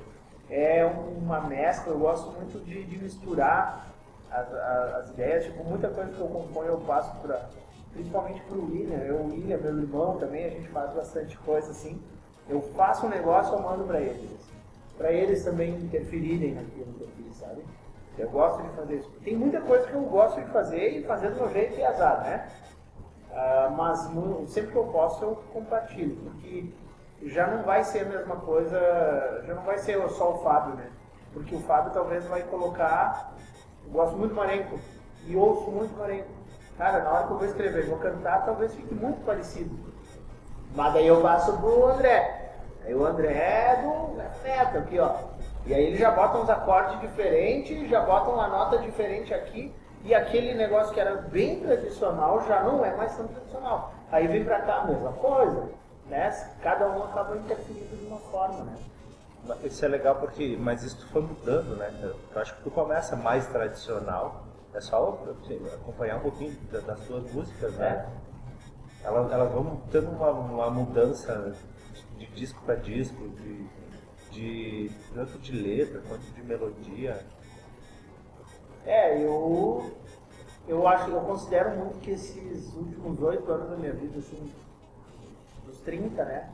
[0.50, 3.88] é uma mescla, eu gosto muito de, de misturar
[4.32, 7.50] as, as, as, ideias, tipo, muita coisa que eu componho eu passo para
[7.96, 12.02] principalmente pro William, eu, o William, meu irmão também, a gente faz bastante coisa assim.
[12.50, 14.30] Eu faço um negócio, eu mando para eles.
[14.98, 17.64] Para eles também interferirem naquilo que eu fiz, sabe?
[18.18, 19.10] Eu gosto de fazer isso.
[19.24, 22.22] Tem muita coisa que eu gosto de fazer e fazer do meu jeito e azar,
[22.22, 22.50] né?
[23.32, 26.70] Uh, mas no, sempre que eu posso eu compartilho, porque
[27.30, 30.90] já não vai ser a mesma coisa, já não vai ser só o Fábio, né?
[31.34, 33.34] Porque o Fábio talvez vai colocar,
[33.86, 34.80] eu gosto muito do Marenco
[35.26, 36.30] e ouço muito Marenco.
[36.78, 39.76] Cara, na hora que eu vou escrever, vou cantar, talvez fique muito parecido.
[40.76, 42.52] Mas daí eu passo pro André.
[42.86, 45.16] Aí o André é do Neto aqui, ó.
[45.66, 49.74] E aí ele já bota uns acordes diferentes, já bota uma nota diferente aqui.
[50.04, 53.92] E aquele negócio que era bem tradicional já não é mais tão tradicional.
[54.12, 55.70] Aí vem pra cá a mesma coisa,
[56.08, 56.32] né?
[56.62, 58.78] Cada um acaba interferindo de uma forma, né?
[59.63, 61.91] Isso é legal porque, mas isso foi mudando, né?
[62.34, 67.32] Eu acho que tu começa mais tradicional, é só assim, acompanhar um pouquinho das tuas
[67.32, 68.10] músicas, né?
[69.04, 69.08] É.
[69.08, 71.56] Elas, elas vão tendo uma, uma mudança
[72.18, 73.68] de disco para disco, de,
[74.32, 77.24] de tanto de letra quanto de melodia.
[78.84, 79.96] É, eu
[80.68, 84.52] eu acho, eu considero muito que esses últimos oito anos da minha vida, assim,
[85.86, 86.52] 30, né?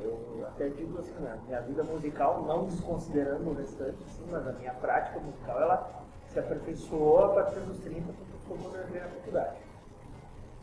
[0.00, 1.38] Eu até digo assim, né?
[1.46, 6.38] minha vida musical, não desconsiderando o restante, assim, mas a minha prática musical, ela se
[6.38, 9.56] aperfeiçoou a partir dos 30, porque foi quando eu entrei na faculdade.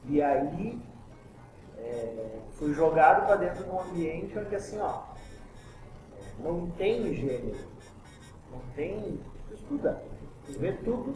[0.05, 0.81] E aí,
[1.77, 5.03] é, fui jogado para dentro de um ambiente onde, assim, ó,
[6.39, 7.59] não tem gênero,
[8.51, 9.19] não tem...
[9.47, 10.01] Tu estuda,
[10.45, 11.15] tu vê tudo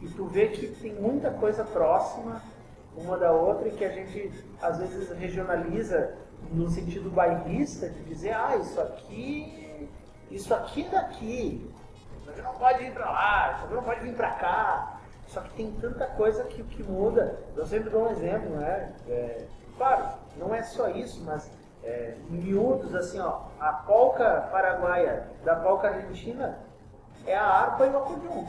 [0.00, 2.42] e tu vê que tem muita coisa próxima
[2.96, 6.14] uma da outra e que a gente às vezes regionaliza
[6.52, 9.88] no sentido bairrista de dizer, ah, isso aqui,
[10.30, 11.70] isso aqui é daqui,
[12.24, 15.00] você não pode ir para lá, você não pode vir para cá.
[15.26, 17.40] Só que tem tanta coisa que, que muda.
[17.56, 18.92] Eu sempre dou um exemplo, né?
[19.08, 19.46] É,
[19.78, 21.50] claro, não é só isso, mas
[21.82, 26.58] é, miúdos, assim, ó, a polca paraguaia da polca argentina
[27.26, 28.44] é a harpa e o acordeon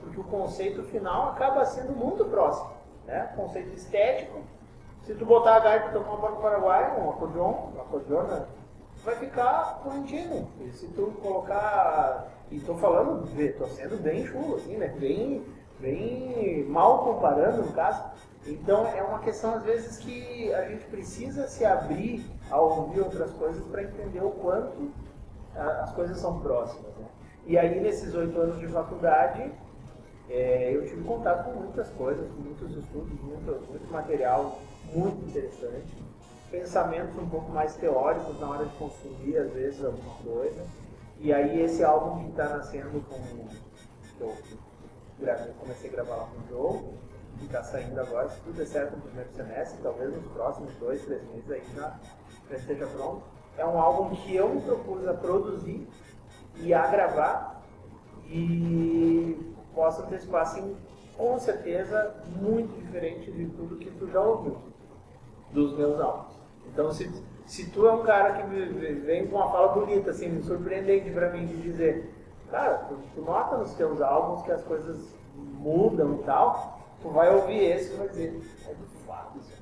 [0.00, 2.70] porque o conceito final acaba sendo muito próximo.
[3.08, 3.32] Né?
[3.34, 4.42] Conceito estético,
[5.02, 8.46] se tu botar a gaita tocar uma banca paraguaia, um acordeon, um acordeona,
[9.02, 10.46] vai ficar correntino.
[10.60, 12.28] E se tu colocar.
[12.50, 14.88] E estou falando, estou sendo bem chulo, assim, né?
[14.98, 15.42] Bem,
[15.80, 18.04] bem mal comparando no caso.
[18.46, 23.30] Então é uma questão às vezes que a gente precisa se abrir a ouvir outras
[23.32, 24.90] coisas para entender o quanto
[25.54, 26.94] as coisas são próximas.
[26.96, 27.06] Né?
[27.46, 29.50] E aí nesses oito anos de faculdade
[30.28, 34.58] é, eu tive contato com muitas coisas, com muitos estudos, muito, muito material
[34.92, 35.96] muito interessante,
[36.50, 40.64] pensamentos um pouco mais teóricos na hora de consumir, às vezes, alguma coisa.
[41.20, 43.48] E aí esse álbum que está nascendo com.
[44.20, 46.80] Eu comecei a gravar lá com o Joe,
[47.38, 51.04] que está saindo agora, se tudo der certo no primeiro semestre, talvez nos próximos dois,
[51.04, 51.98] três meses aí já,
[52.50, 53.22] já esteja pronto.
[53.56, 55.88] É um álbum que eu me propus a produzir
[56.56, 57.62] e a gravar.
[58.30, 60.76] E possa ter espaço
[61.18, 64.56] com certeza, muito diferente de tudo que tu já ouviu
[65.50, 66.32] dos meus álbuns.
[66.72, 67.10] Então, se,
[67.44, 71.44] se tu é um cara que vem com uma fala bonita, assim, surpreendente para mim
[71.44, 72.14] de dizer,
[72.50, 77.34] cara, tu, tu, nota nos teus álbuns que as coisas mudam e tal, tu vai
[77.34, 79.58] ouvir esse e vai dizer, é do fato isso.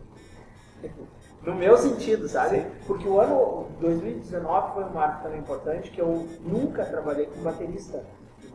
[1.43, 2.57] No meu sentido, sabe?
[2.57, 2.71] Sim.
[2.89, 8.03] Porque o ano 2019 foi um marco também importante que eu nunca trabalhei com baterista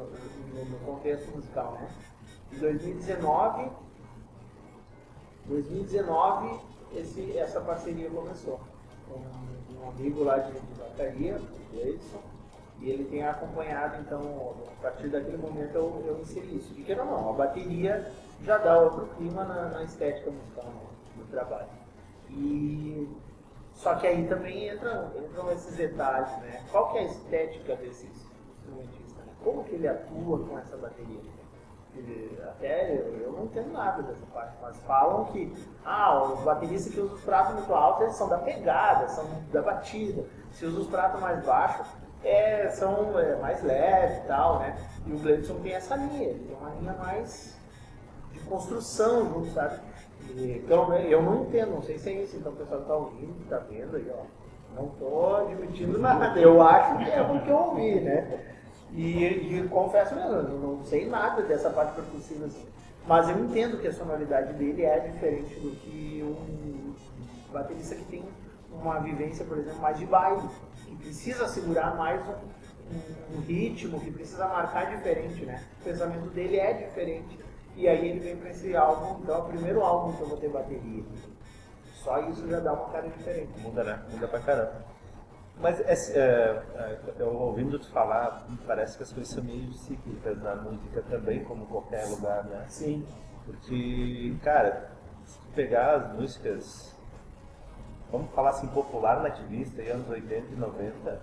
[0.04, 1.90] no, no contexto musical, né?
[2.52, 3.72] Em 2019,
[5.46, 6.60] 2019
[6.94, 8.60] esse, essa parceria começou
[9.08, 12.22] com um, amigo lá de, de bateria, o Edson,
[12.80, 16.74] e ele tem acompanhado, então, a partir daquele momento eu, eu inseri isso.
[16.74, 18.12] De que não, não, a bateria
[18.44, 20.82] já dá outro clima na, na estética musical né,
[21.16, 21.70] do trabalho.
[22.30, 23.08] E
[23.74, 26.64] só que aí também entra, entram esses detalhes, né?
[26.72, 28.31] Qual que é a estética desses?
[29.44, 31.42] Como que ele atua com essa bateria?
[32.48, 37.16] até eu, não entendo nada dessa parte, mas falam que ah, os bateristas que usam
[37.16, 40.24] os pratos muito altos eles são da pegada, são da batida.
[40.52, 41.86] Se usa os pratos mais baixos,
[42.24, 44.78] é, são é, mais leves e tal, né?
[45.06, 47.58] E o Gleison tem essa linha, ele tem uma linha mais
[48.32, 49.80] de construção junto, sabe?
[50.30, 53.42] E, então eu não entendo, não sei se é isso, então o pessoal está ouvindo,
[53.44, 54.24] está vendo aí, ó.
[54.76, 58.51] Não estou admitindo nada, eu acho que é o que eu ouvi, né?
[58.94, 62.66] E, e confesso mesmo, eu não sei nada dessa parte percussiva assim.
[63.08, 66.94] Mas eu entendo que a sonoridade dele é diferente do que um
[67.52, 68.24] baterista que tem
[68.72, 70.48] uma vivência, por exemplo, mais de baile,
[70.86, 75.64] que precisa segurar mais um, um, ritmo, que precisa marcar diferente, né?
[75.82, 77.40] O pensamento dele é diferente.
[77.76, 80.38] E aí ele vem para esse álbum, então é o primeiro álbum que eu vou
[80.38, 81.04] ter bateria.
[82.04, 83.52] Só isso já dá uma cara diferente.
[83.60, 84.04] Muda, né?
[84.12, 84.91] Muda pra caramba.
[85.62, 90.56] Mas é, é, eu ouvindo tu falar, parece que as coisas são meio cíclicas na
[90.56, 92.66] música também, como qualquer lugar, né?
[92.68, 93.06] Sim.
[93.46, 94.90] Porque, cara,
[95.24, 96.96] se tu pegar as músicas,
[98.12, 101.22] vamos falar assim, popular nativista, em anos 80 e 90,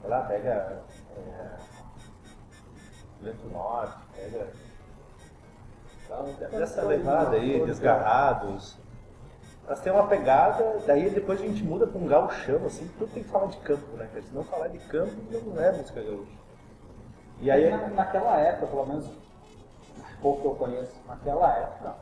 [0.00, 0.82] sei lá, pega
[1.16, 1.56] é,
[3.20, 4.48] Vento Norte, pega
[6.04, 8.78] então, dessa levada aí, desgarrados,
[9.70, 13.22] elas têm uma pegada, daí depois a gente muda para um gauchão, assim, tudo tem
[13.22, 14.08] que falar de campo, né?
[14.20, 15.12] Se não falar de campo,
[15.46, 16.32] não é música gaúcha.
[17.40, 19.08] E aí, Na, naquela época, pelo menos,
[20.20, 21.94] pouco que eu conheço, naquela época,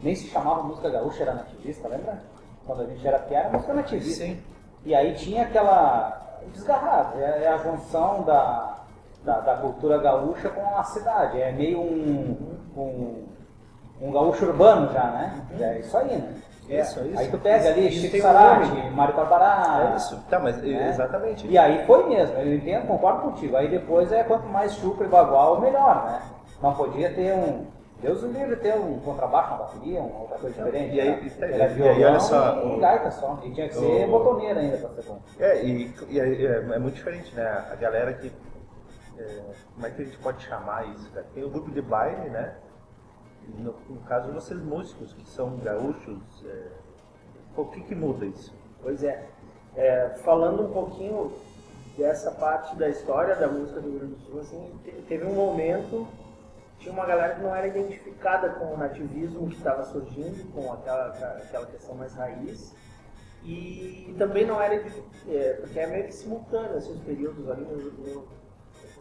[0.00, 2.22] nem se chamava música gaúcha, era nativista, lembra?
[2.64, 4.24] Quando a gente era pequeno, era música nativista.
[4.24, 4.40] Sim.
[4.84, 8.76] E aí tinha aquela desgarrado, é, é a junção da,
[9.24, 13.26] da, da, cultura gaúcha com a cidade, é meio um, um,
[14.00, 15.46] um gaúcho urbano já, né?
[15.58, 16.42] É isso aí, né?
[16.68, 17.06] Isso, é.
[17.06, 17.18] isso.
[17.18, 19.92] Aí tu pega ali Chico Sarati, Mário Barbará.
[19.92, 20.88] É isso, tá, mas né?
[20.88, 21.46] exatamente.
[21.46, 23.56] E aí foi mesmo, eu entendo, concordo contigo.
[23.56, 26.22] Aí depois é quanto mais chupa e bagual, melhor, né?
[26.62, 27.66] Não podia ter um.
[28.00, 30.94] Deus o livre ter um contrabaixo, uma bateria, uma outra coisa diferente.
[30.94, 31.32] E aí, né?
[31.40, 33.38] e, Era violão e, olha só, e, gaita só.
[33.44, 34.10] E tinha que ser o...
[34.10, 35.20] botoneira ainda pra ser bom.
[35.38, 37.64] É, e, e é, é, muito diferente, né?
[37.70, 38.32] A galera que.
[39.18, 39.40] É,
[39.74, 41.08] como é que a gente pode chamar isso?
[41.12, 41.26] Cara?
[41.32, 42.54] Tem o grupo de baile, né?
[43.58, 46.68] No, no, caso vocês músicos, que são gaúchos, é,
[47.56, 48.54] o que, que muda isso?
[48.82, 49.28] Pois é.
[49.76, 50.08] é.
[50.24, 51.32] Falando um pouquinho
[51.96, 56.06] dessa parte da história da música do Rio Grande do Sul, assim, teve um momento,
[56.78, 61.08] tinha uma galera que não era identificada com o nativismo que estava surgindo, com aquela,
[61.08, 62.74] aquela questão mais raiz,
[63.44, 64.74] e também não era,
[65.28, 68.42] é, porque é meio que simultâneo, esses assim, períodos ali, no, no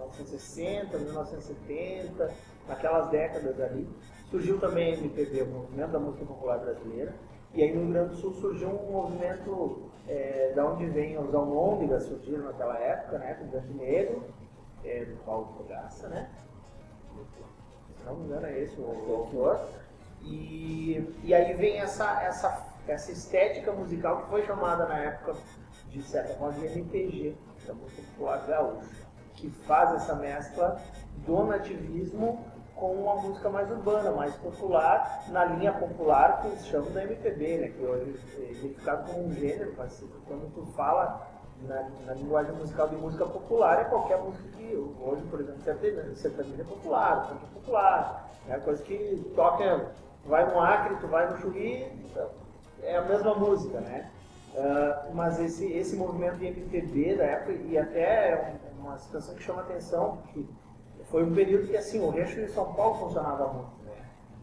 [0.07, 2.33] 1960, 1970,
[2.67, 3.87] naquelas décadas ali,
[4.31, 7.13] Surgiu também a MPB, o Movimento da Música Popular Brasileira,
[7.53, 11.35] e aí no Rio Grande do Sul surgiu um movimento é, da onde vem os
[11.35, 14.23] almôndegas, surgiram naquela época, né, com o Grande Negro,
[14.85, 16.29] é, do Paulo Fogaça, né?
[17.97, 19.59] Se não me engano é esse o autor.
[20.21, 25.35] E, e aí vem essa, essa, essa estética musical que foi chamada na época,
[25.89, 27.35] de certa forma, de MPG,
[27.67, 28.87] da música popular gaúcha,
[29.33, 30.81] que faz essa mescla
[31.25, 32.39] do nativismo
[32.81, 37.57] com uma música mais urbana, mais popular, na linha popular que eles chamam da MPB,
[37.59, 37.67] né?
[37.67, 41.29] Que hoje é identificado como um gênero, mas quando tu fala
[41.61, 45.61] na, na, linguagem musical de música popular, é qualquer música que hoje, por exemplo,
[46.15, 49.91] sertanejo é popular, funk é popular, é coisa que toca,
[50.25, 52.29] vai no Acre, tu vai no então,
[52.81, 54.09] é a mesma música, né?
[54.55, 59.43] Uh, mas esse, esse movimento de MPB da época, e até é uma situação que
[59.43, 60.49] chama atenção, que
[61.11, 63.85] foi um período que assim, o Rancho de São Paulo funcionava muito.
[63.85, 63.91] Né?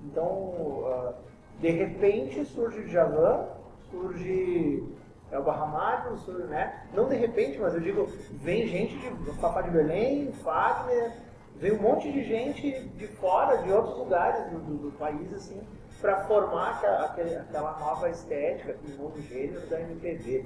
[0.04, 1.14] Então, uh,
[1.58, 3.48] de repente surge o Djavan,
[3.90, 4.84] surge
[5.32, 6.86] Elba Ramalho, surge, né?
[6.94, 11.12] Não de repente, mas eu digo, vem gente de Fafá de Belém, Fagner,
[11.56, 15.60] vem um monte de gente de fora, de outros lugares do, do, do país, assim,
[16.00, 20.44] para formar aquela, aquela, nova estética, aquele novo gênero da MPB.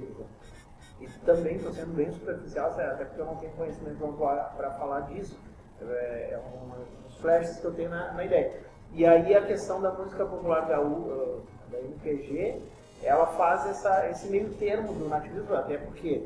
[1.01, 3.99] E também estou sendo bem superficial, até porque eu não tenho conhecimento
[4.57, 5.37] para falar disso,
[5.91, 8.53] é, é um, uns flashes que eu tenho na, na, ideia.
[8.93, 12.61] E aí a questão da música popular da, U, da MPG,
[13.03, 16.23] ela faz essa, esse meio termo do nativismo, até porque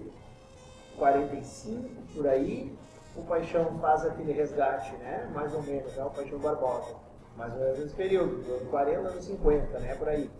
[0.96, 2.72] 45 por aí,
[3.14, 5.30] o Paixão faz aquele resgate, né?
[5.32, 6.04] Mais ou menos, né?
[6.04, 6.94] o Paixão Barbosa.
[7.36, 9.94] Mais ou menos nesse período, dos 40 anos 50, né?
[9.94, 10.30] Por aí.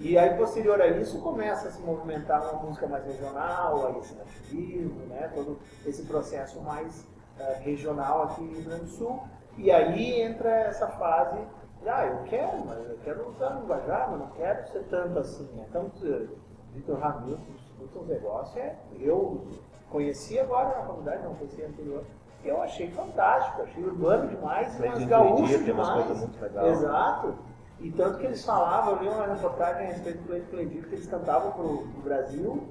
[0.00, 4.14] E aí, posterior a isso, começa a se movimentar uma música mais regional, aí esse
[4.14, 5.30] nativismo, né?
[5.34, 7.06] Todo esse processo mais
[7.38, 9.22] uh, regional aqui no Rio Grande do Sul.
[9.56, 11.38] E aí entra essa fase,
[11.86, 15.48] ah, eu quero, mas eu quero usar linguajar, mas não quero ser tanto assim.
[15.68, 15.90] Então,
[16.72, 19.46] Vitor Ramiro, escuta um negócio, é, eu
[19.90, 22.04] conheci agora na faculdade, não conhecia anterior,
[22.44, 26.18] Eu achei fantástico, achei urbano demais, mas in gaúcho Cledir tem umas demais.
[26.18, 26.78] muito legais.
[26.78, 27.34] Exato.
[27.80, 31.06] E tanto que eles falavam, eu li uma reportagem a respeito do Cledir, que eles
[31.06, 32.68] cantavam pro, pro Brasil,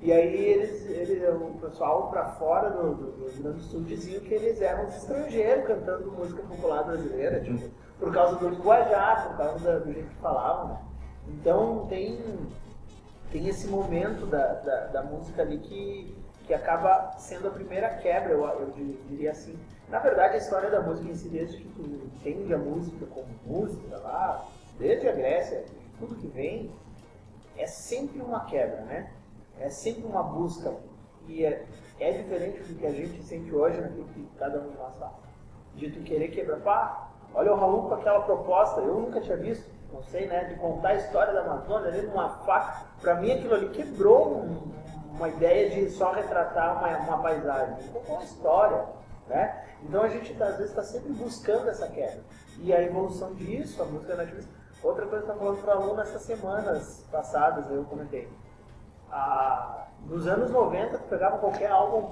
[0.00, 4.20] e aí eles, eles o pessoal pra fora do, do, Rio Grande do Sul diziam
[4.22, 7.68] que eles eram os estrangeiros cantando música popular brasileira, tipo,
[7.98, 10.78] por causa do linguajar, por causa do jeito que falavam, né?
[11.28, 12.20] Então tem,
[13.32, 18.32] tem esse momento da, da, da música ali que, que acaba sendo a primeira quebra,
[18.32, 19.58] eu, eu di- diria assim.
[19.88, 23.26] Na verdade, a história da música em si, desde que tu entende a música como
[23.44, 24.46] música lá,
[24.78, 25.64] desde a Grécia,
[25.98, 26.70] tudo que vem,
[27.56, 29.10] é sempre uma quebra, né?
[29.60, 30.72] É sempre uma busca.
[31.26, 31.66] E é,
[32.00, 34.78] é diferente do que a gente sente hoje, naquilo que cada um de.
[35.74, 39.70] De tu querer quebrar, pá, olha o Raul com aquela proposta, eu nunca tinha visto,
[39.92, 40.44] não sei, né?
[40.44, 42.86] De contar a história da Amazônia ali numa faca.
[43.00, 44.72] Pra mim aquilo ali quebrou um-
[45.12, 47.88] uma ideia de só retratar uma, uma paisagem.
[47.92, 48.86] Contou uma história,
[49.28, 49.64] né?
[49.82, 52.20] Então a gente às vezes está sempre buscando essa quebra.
[52.60, 54.50] E a evolução disso, a música nativista.
[54.82, 58.28] Outra coisa que eu estava falando para aluno nessas semanas passadas, eu comentei.
[59.10, 62.10] Ah, nos anos 90, tu pegava qualquer álbum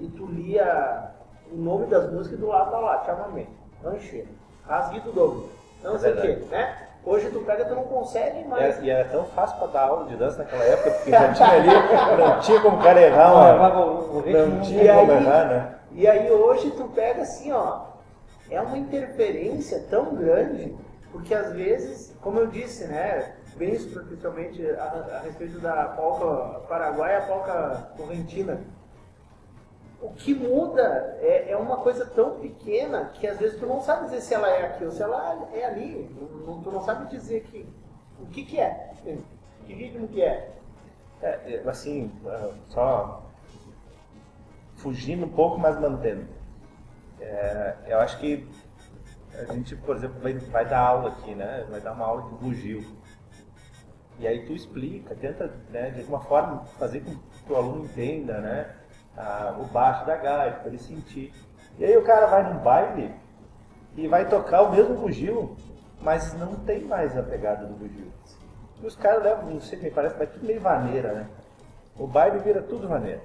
[0.00, 1.10] e tu lia
[1.52, 3.46] o nome das músicas e do lado tá lá, Chamamé,
[3.82, 4.28] Rancheiro,
[4.66, 5.48] Rasguido Dobro,
[5.82, 6.78] não É sei o quê, né?
[7.06, 8.82] Hoje tu pega, tu não consegue mais.
[8.82, 11.68] E era tão fácil pra dar aula de dança naquela época, porque já tinha ali,
[12.18, 13.68] não tinha como o cara errar Não, uma.
[14.22, 15.74] Não E tinha como aí- errar, né?
[15.92, 17.80] E aí hoje tu pega assim, ó,
[18.50, 20.74] é uma interferência tão grande,
[21.12, 24.84] porque às vezes, como eu disse, né, bem superficialmente a,
[25.16, 28.60] a respeito da polca paraguaia e a polca correntina,
[30.00, 34.04] o que muda é, é uma coisa tão pequena que às vezes tu não sabe
[34.04, 36.14] dizer se ela é aqui ou se ela é ali.
[36.46, 37.66] Não- tu não sabe dizer que,
[38.20, 38.92] o que que é,
[39.64, 40.52] que ritmo que é.
[41.22, 43.22] É, é, assim, ah, só
[44.76, 46.26] fugindo um pouco, mas mantendo.
[47.18, 48.46] É, eu acho que
[49.38, 51.66] a gente, por exemplo, vai, vai dar aula aqui, né?
[51.70, 52.84] Vai dar uma aula de bugio.
[54.18, 58.40] E aí tu explica, tenta, né, de alguma forma, fazer com que o aluno entenda,
[58.40, 58.74] né?
[59.16, 61.32] ah, o baixo da gaita, para ele sentir.
[61.78, 63.14] E aí o cara vai num baile
[63.96, 65.56] e vai tocar o mesmo bugio,
[66.00, 68.12] mas não tem mais a pegada do bugio.
[68.82, 71.28] E os caras levam, não sei, me parece, vai tudo meio vaneira, né?
[71.96, 73.22] O baile vira tudo vaneira.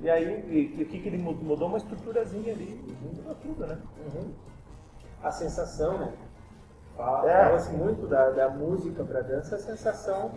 [0.00, 1.42] E aí, e, e o que, que ele mudou?
[1.42, 3.78] Mudou uma estruturazinha ali, mudou tudo, né?
[5.22, 6.12] a sensação, né?
[6.98, 7.44] É.
[7.44, 10.32] Fala-se muito da, da música para dança, a sensação,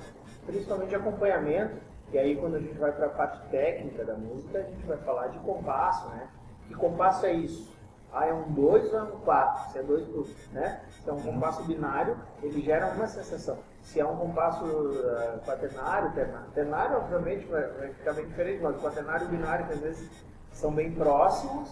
[0.45, 1.75] principalmente de acompanhamento.
[2.11, 4.97] E aí, quando a gente vai para a parte técnica da música, a gente vai
[4.97, 6.27] falar de compasso, né?
[6.67, 7.77] Que compasso é isso?
[8.11, 9.71] Ah, é um 2 ou é um 4?
[9.71, 10.81] Se é 2 por, né?
[11.03, 13.59] Se é um compasso binário, ele gera uma sensação.
[13.83, 18.75] Se é um compasso ah, quaternário, ternário, ternário obviamente vai, vai ficar bem diferente, mas
[18.75, 20.09] o quaternário e binário, que às vezes
[20.51, 21.69] são bem próximos,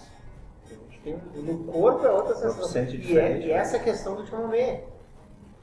[1.14, 2.82] tem, no corpo é outra sensação.
[2.82, 3.54] E, é, diferente, e né?
[3.54, 4.84] essa questão do chamamé,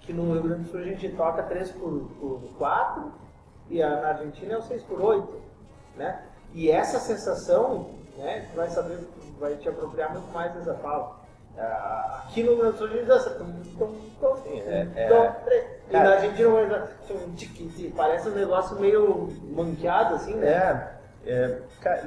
[0.01, 3.13] que no Rio Grande do Sul a gente toca 3 por, por 4
[3.71, 5.41] e a, na Argentina é o 6 por 8,
[5.97, 6.23] né?
[6.53, 8.99] E essa sensação, né, tu vai saber,
[9.41, 11.25] vai te apropriar muito mais dessa fala.
[11.57, 13.47] Ah, Aqui no Rio Grande do Sul a gente dança tum,
[13.79, 15.65] tum, tum, Sim, é- é- tum, três.
[15.89, 16.67] E Cara- na Argentina vai
[17.95, 20.49] parece um negócio meio manqueado assim, né?
[21.27, 21.59] É, é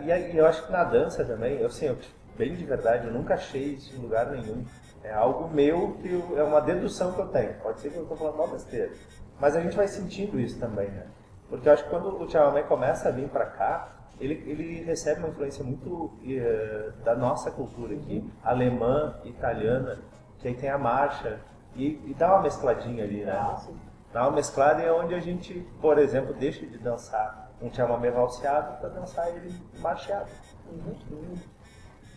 [0.04, 1.96] e eu acho que na dança também, eu assim,
[2.38, 4.64] bem de verdade, eu nunca achei isso em lugar nenhum.
[5.04, 7.54] É algo meu que eu- é uma dedução que eu tenho.
[7.56, 8.92] Pode ser que eu estou falando mal besteira.
[9.40, 11.08] Mas a gente vai sentindo isso também, né?
[11.50, 15.20] Porque eu acho que quando o chamamé começa a vir para cá, ele, ele recebe
[15.20, 20.00] uma influência muito eh, da nossa cultura aqui, alemã, italiana,
[20.40, 21.40] que aí tem a marcha,
[21.76, 23.32] e, e dá uma mescladinha ali, né?
[23.32, 23.78] Ah, sim.
[24.12, 28.80] Dá uma mesclada é onde a gente, por exemplo, deixa de dançar um chamamé valseado
[28.80, 30.30] para dançar ele marcheado.
[30.72, 31.36] Uhum, uhum.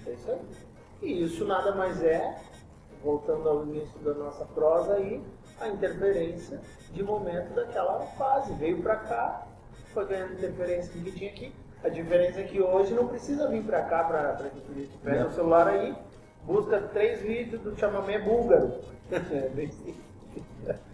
[0.07, 0.39] É isso aí.
[1.03, 2.37] E isso nada mais é,
[3.03, 5.23] voltando ao início da nossa prosa aí,
[5.61, 6.61] a interferência
[6.93, 8.53] de momento daquela fase.
[8.55, 9.47] Veio pra cá,
[9.95, 11.53] foi ganhando interferência do que tinha aqui.
[11.83, 14.03] A diferença é que hoje não precisa vir pra cá
[14.53, 14.89] interferir.
[14.89, 15.95] Tu pega o celular aí,
[16.45, 18.73] busca três vídeos do chamamé búlgaro.
[19.11, 20.11] É bem simples.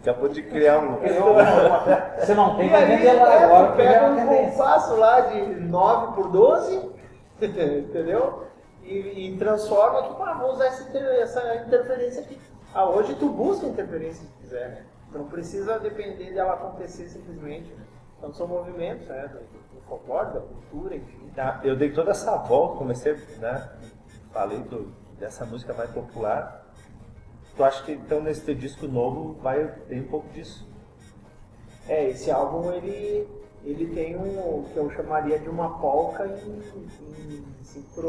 [0.01, 0.95] Acabou de criar um.
[0.95, 5.41] Uma- Você não tem que aí, vender lá é, agora, pega um compasso lá de
[5.61, 6.89] 9 por 12,
[7.39, 8.46] entendeu?
[8.87, 12.39] E, e transforma aqui, ah, vou usar essa, essa interferência aqui.
[12.73, 14.85] Ah, hoje tu busca interferência se quiser, né?
[15.11, 17.69] Tu não precisa depender dela acontecer simplesmente.
[17.73, 17.83] Né?
[18.17, 19.27] Então são movimentos, né?
[19.27, 19.39] Do,
[19.75, 21.31] do folclore, da cultura, enfim.
[21.35, 23.69] Tá, Eu dei toda essa volta, comecei, né?
[24.31, 26.65] Falei do- dessa música mais popular.
[27.55, 30.65] Tu acha que então nesse disco novo vai ter um pouco disso?
[31.89, 33.27] É, esse álbum ele,
[33.63, 36.61] ele tem um o que eu chamaria de uma polca em
[37.63, 38.01] 5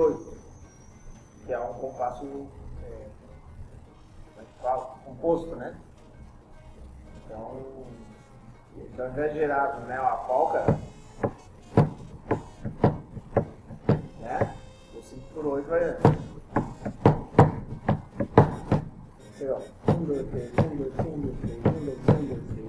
[1.49, 1.71] por 8.
[1.71, 2.47] um compasso
[2.85, 3.07] é,
[4.39, 4.95] é que fala?
[5.05, 5.75] composto, né?
[7.25, 7.87] Então,
[8.77, 10.65] então ao invés de gerar né, uma polca,
[14.21, 14.55] né?
[14.95, 15.97] O 5 por 8 vai.
[19.39, 22.69] Sei lá, 1, 2, 3, 1, 2, 1, 2, 3, 1, 2, 1, 2, 3.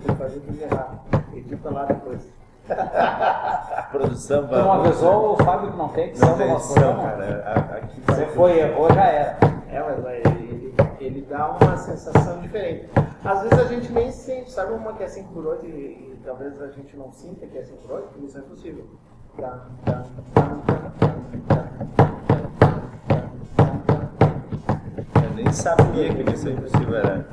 [0.00, 1.00] Tem que fazer tudo errado.
[1.34, 2.35] Edita lá depois.
[2.68, 7.42] A produção Tu não avisou o Fábio que não tem edição Não tem edição, cara.
[7.46, 9.38] A- Aqui Você foi, errou, já era.
[9.70, 12.88] É, mas ele, ele dá uma sensação diferente.
[13.24, 16.20] Às vezes a gente nem sente, sabe uma que é 5 por 8 e, e
[16.24, 18.24] talvez a gente não sinta que é 5 por 8?
[18.24, 18.86] Isso é possível.
[25.22, 27.26] Eu nem sabia que isso é impossível era.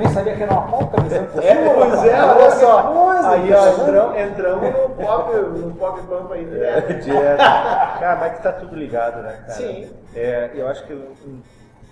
[0.00, 2.82] Eu nem sabia que era uma polca, mas eu É, pois é, olha só.
[2.90, 7.04] Coisa, Aí ó, entramos, entramos no pop, no pop pampa aí É, direto.
[7.04, 7.38] direto.
[7.38, 9.52] Cara, mas que tá tudo ligado, né, cara?
[9.52, 9.90] Sim.
[10.14, 10.92] É, eu acho que.
[10.94, 11.14] eu-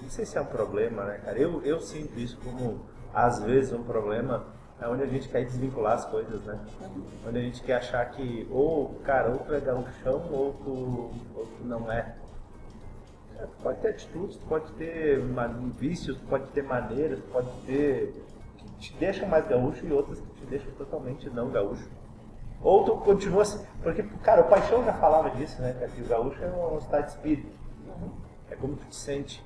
[0.02, 1.36] Não sei se é um problema, né, cara?
[1.38, 2.80] Eu, eu sinto isso como,
[3.12, 4.42] às vezes, um problema
[4.80, 6.59] é onde a gente quer desvincular as coisas, né?
[7.28, 11.44] Onde a gente quer achar que, ou, cara, ou tu é gaúchão, ou tu, ou
[11.44, 12.14] tu não é.
[13.62, 15.20] Pode ter atitudes, tu pode ter
[15.76, 18.12] vícios, pode ter maneiras, pode ter
[18.57, 21.89] que te deixam mais gaúcho e outras que te deixam totalmente não gaúcho.
[22.61, 26.43] Ou tu continua assim, porque, cara, o Paixão já falava disso, né, que o gaúcho
[26.43, 27.57] é um estado de espírito.
[28.51, 29.45] É como tu te sente.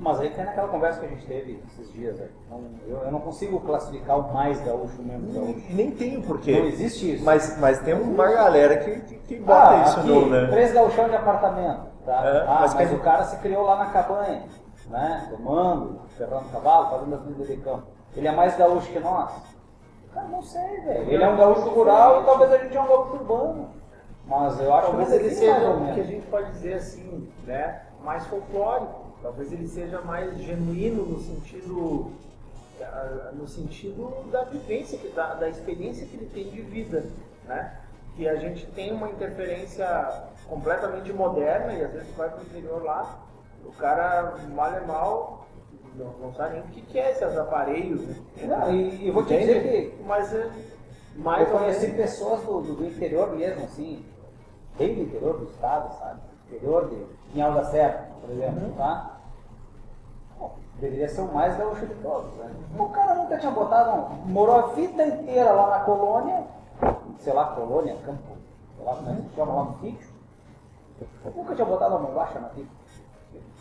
[0.00, 2.30] Mas aí tem naquela conversa que a gente teve esses dias aí.
[2.48, 5.58] Não- eu, eu não consigo classificar o mais gaúcho o menos gaúcho.
[5.68, 6.56] E nem tem o porquê.
[6.58, 7.24] Não existe isso.
[7.24, 10.46] Mas, mas tem uma galera que, que, que bota Ah, isso aqui, no, né?
[10.50, 12.24] três gauchão de apartamento, tá?
[12.24, 14.44] É, ah, mas mas, que- o cara se criou lá na cabanha,
[14.88, 15.28] né?
[15.30, 17.82] Tomando, ferrando cavalo, fazendo as vidas de campo.
[18.16, 19.32] Ele é mais gaúcho que nós?
[20.14, 21.10] Cara, não sei, velho.
[21.10, 23.68] Ele é um gaúcho rural e talvez a gente é um gaúcho urbano.
[24.26, 27.82] Mas eu acho Talvez que ele seja o que a gente pode dizer assim, né?
[28.04, 28.97] Mais folclórico.
[29.22, 32.12] Talvez ele seja mais genuíno no sentido
[33.32, 37.04] no sentido da vivência, que- da, da experiência que ele tem de vida,
[37.44, 37.76] né?
[38.14, 39.86] Que a gente tem uma interferência
[40.48, 43.20] completamente moderna e às vezes vai para o interior lá,
[43.64, 45.46] o cara mal é mal,
[45.96, 48.16] não, não sabe nem o que, que é esses aparelhos, né?
[48.42, 49.62] Não, e, e vou te dizer
[49.96, 50.48] que Mas é
[51.16, 54.04] mais eu conheci menos- pessoas do, do, do interior mesmo, assim,
[54.78, 56.20] bem do interior do estado, sabe?
[56.48, 57.04] Interior de
[57.34, 59.18] Da Serra, por exemplo, tá?
[60.38, 62.50] Bom, deveria ser o mais gaúcho de todos, né?
[62.76, 66.44] O cara nunca tinha botado, um, morou a vida inteira lá na colônia,
[67.18, 68.36] sei lá, colônia, campo,
[68.76, 70.08] sei lá como é que se chama lá no sítio,
[71.36, 72.68] nunca tinha botado a bombacha na vida.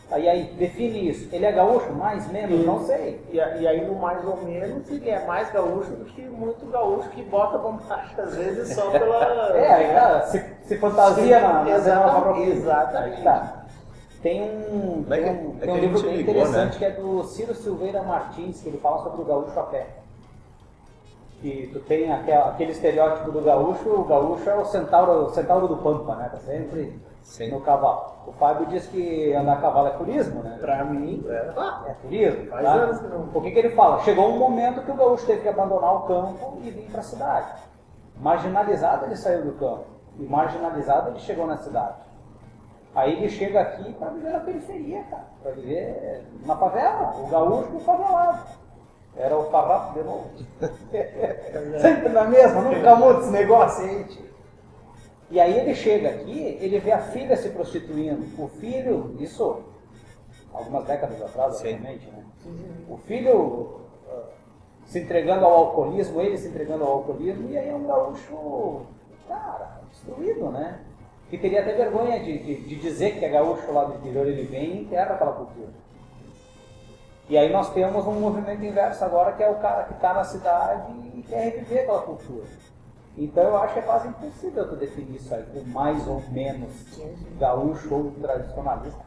[0.10, 1.28] Aí, aí, define isso.
[1.36, 1.92] Ele é gaúcho?
[1.92, 2.66] Mais, menos?
[2.66, 3.22] Não sei.
[3.30, 7.10] E, e aí, no mais ou menos, ele é mais gaúcho do que muito gaúcho
[7.10, 9.28] que bota bombacha, às vezes, só pela.
[9.54, 13.18] É, aí, cara, se, se fantasia na, na Exatamente, exatamente.
[13.18, 13.57] Aí tá.
[14.28, 16.78] Tem um, é tem que- um, é tem um a livro bem ligou, interessante né?
[16.80, 19.88] que é do Ciro Silveira Martins, que ele fala sobre o gaúcho a pé.
[21.42, 25.68] Que tu tem aquela- aquele estereótipo do gaúcho, o gaúcho é o centauro, o centauro
[25.68, 26.30] do pampa, né?
[26.30, 27.52] Tá sempre Sim.
[27.52, 28.18] no cavalo.
[28.26, 30.58] O Fábio diz que andar a cavalo é turismo, né?
[30.60, 31.54] Pra mim, É.
[31.56, 32.48] ah, É turismo.
[32.48, 32.74] Faz tá?
[32.74, 34.00] anos que não- O que, que ele fala?
[34.02, 37.04] Chegou um momento que o gaúcho teve que abandonar o campo e vir para a
[37.04, 37.52] cidade.
[38.20, 39.86] Marginalizado ele saiu do campo
[40.20, 42.07] e marginalizado ele chegou na cidade.
[42.98, 47.80] Aí ele chega aqui para viver na periferia, cara, para viver na favela, o gaúcho
[47.82, 48.48] favelado.
[49.16, 50.32] Era o farrapo de novo.
[51.80, 54.04] Sempre na mesma, nunca muda esse negócio aí.
[54.06, 54.26] tio.
[55.30, 58.26] E aí ele chega aqui, ele vê a filha se prostituindo.
[58.42, 59.62] O filho, isso
[60.52, 61.76] algumas décadas atrás, Sim.
[61.76, 62.26] obviamente, né?
[62.90, 64.24] O filho ah,
[64.86, 68.88] se entregando ao alcoolismo, ele se entregando ao alcoolismo, e aí é um gaúcho,
[69.28, 70.80] cara, destruído, né?
[71.30, 74.44] Que teria até vergonha de, de, de dizer que é gaúcho lá do interior, ele
[74.44, 75.70] vem e enterra aquela cultura.
[77.30, 80.24] E aí nós temos um movimento inverso agora, que é o cara que está na
[80.24, 82.46] cidade e quer reviver aquela cultura.
[83.18, 86.72] Então eu acho que é quase impossível tu definir isso aí com mais ou menos
[87.38, 89.04] gaúcho ou tradicionalista.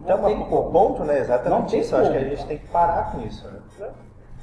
[0.00, 0.70] Não Então, tem como.
[0.70, 1.14] ponto, né?
[1.14, 1.96] Não Exatamente tem isso.
[1.96, 3.60] Acho que a gente tem que parar com isso, né?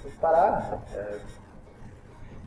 [0.02, 0.80] Tem que parar.
[0.94, 1.18] É,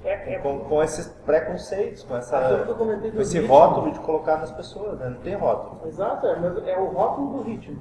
[0.05, 3.53] é, é com, com esses preconceitos, com, essa, com esse ritmo.
[3.53, 5.09] rótulo de colocar nas pessoas, né?
[5.09, 5.86] Não tem rótulo.
[5.86, 7.80] Exato, é, mas é o rótulo do ritmo.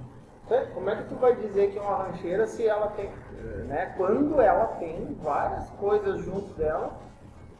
[0.50, 0.68] Né?
[0.74, 3.10] Como é que tu vai dizer que é uma rancheira se ela tem,
[3.68, 3.94] né?
[3.98, 6.92] Quando ela tem várias coisas junto dela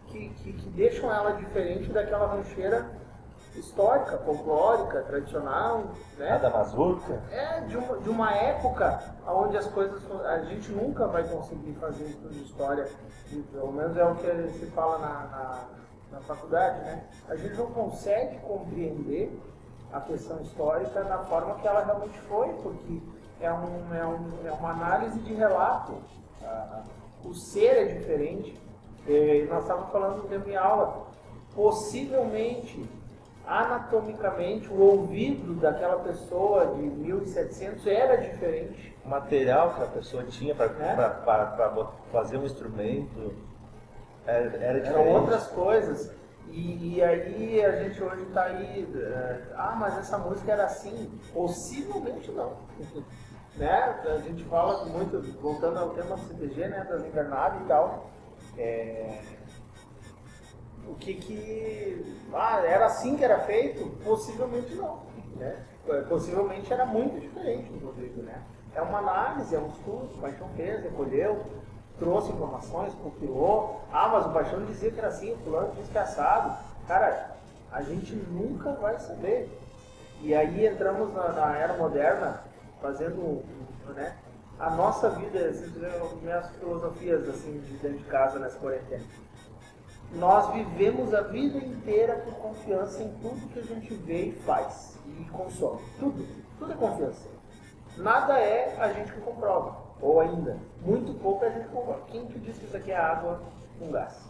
[0.08, 2.86] que, que, que deixam ela diferente daquela rancheira
[3.60, 5.84] histórica, folclórica, tradicional,
[6.18, 6.30] né?
[6.30, 7.22] Nada mazurca.
[7.32, 10.02] É de uma, de uma época onde as coisas.
[10.26, 12.88] A gente nunca vai conseguir fazer estudo de história,
[13.32, 15.64] e pelo menos é o que se fala na, na,
[16.12, 17.04] na faculdade, né?
[17.28, 19.38] A gente não consegue compreender
[19.92, 23.02] a questão histórica na forma que ela realmente foi, porque
[23.40, 25.94] é, um, é, um, é uma análise de relato.
[27.24, 28.60] O ser é diferente.
[29.08, 31.08] E nós estávamos falando no tempo em aula.
[31.56, 32.88] Possivelmente,
[33.48, 38.96] anatomicamente, o ouvido daquela pessoa de 1700 era diferente.
[39.06, 42.12] O material que a pessoa tinha para É.
[42.12, 43.34] fazer um instrumento
[44.26, 45.16] era, era Eram diferente.
[45.16, 46.12] outras coisas.
[46.50, 51.10] E, e aí a gente hoje está aí, eh, ah, mas essa música era assim.
[51.34, 52.54] Possivelmente não.
[53.56, 53.96] né?
[54.06, 58.10] A gente fala muito, voltando ao tema CTG, né, das invernadas e tal.
[58.58, 59.20] é,
[60.90, 62.18] o que que.
[62.34, 63.86] Ah, era assim que era feito?
[64.04, 65.02] Possivelmente não.
[65.36, 65.64] Né?
[66.10, 68.42] Possivelmente era muito diferente, inclusive, né?
[68.76, 71.44] É uma análise, é um estudo, o Paixão fez, recolheu,
[71.98, 73.82] trouxe informações, compilou.
[73.92, 76.58] Ah, mas o Paixão dizia que era assim, o fulano disse que é assado.
[76.88, 77.38] Cara,
[77.72, 79.50] a gente nunca vai saber.
[80.22, 82.42] E aí entramos na, na era moderna,
[82.82, 83.44] fazendo,
[83.96, 84.16] né?
[84.60, 88.58] A nossa vida, se tu ver as minhas filosofias assim de dentro de casa nessa
[88.58, 89.04] quarentena.
[90.14, 94.98] Nós vivemos a vida inteira por confiança em tudo que a gente vê e faz
[95.06, 95.82] e consome.
[96.00, 96.26] Tudo,
[96.58, 97.28] tudo é confiança.
[97.98, 102.02] Nada é a gente que comprova, ou ainda, muito pouco é a gente comprova.
[102.08, 103.42] Quem que diz que isso aqui é água
[103.80, 104.28] com gás?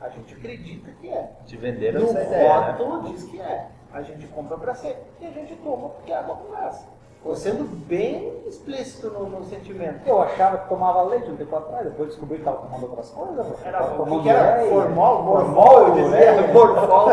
[0.00, 1.32] A gente acredita que é.
[1.46, 2.70] Te venderam No essa ideia, né?
[2.72, 3.70] rótulo diz que é.
[3.92, 6.86] A gente compra para ser e a gente toma porque é água com gás.
[7.34, 10.06] Sendo bem explícito no, no sentimento.
[10.06, 13.46] Eu achava que tomava leite um tempo atrás, depois descobri que estava tomando outras coisas.
[13.46, 13.54] pô.
[13.64, 14.52] Era, o que, era?
[14.54, 15.24] ureia, Formol?
[15.24, 16.08] Formol, eu dizia.
[16.08, 17.08] ureia, Morfol.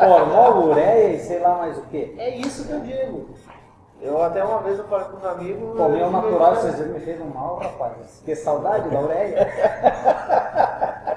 [0.00, 2.14] formol, ureia e sei lá mais o que.
[2.18, 3.28] É isso que eu digo.
[4.00, 5.76] Eu até uma vez eu falei com os amigos.
[5.76, 8.22] Comer eu o natural "Cara, esses dias me fez um mal, rapaz.
[8.24, 9.46] Que saudade da ureia.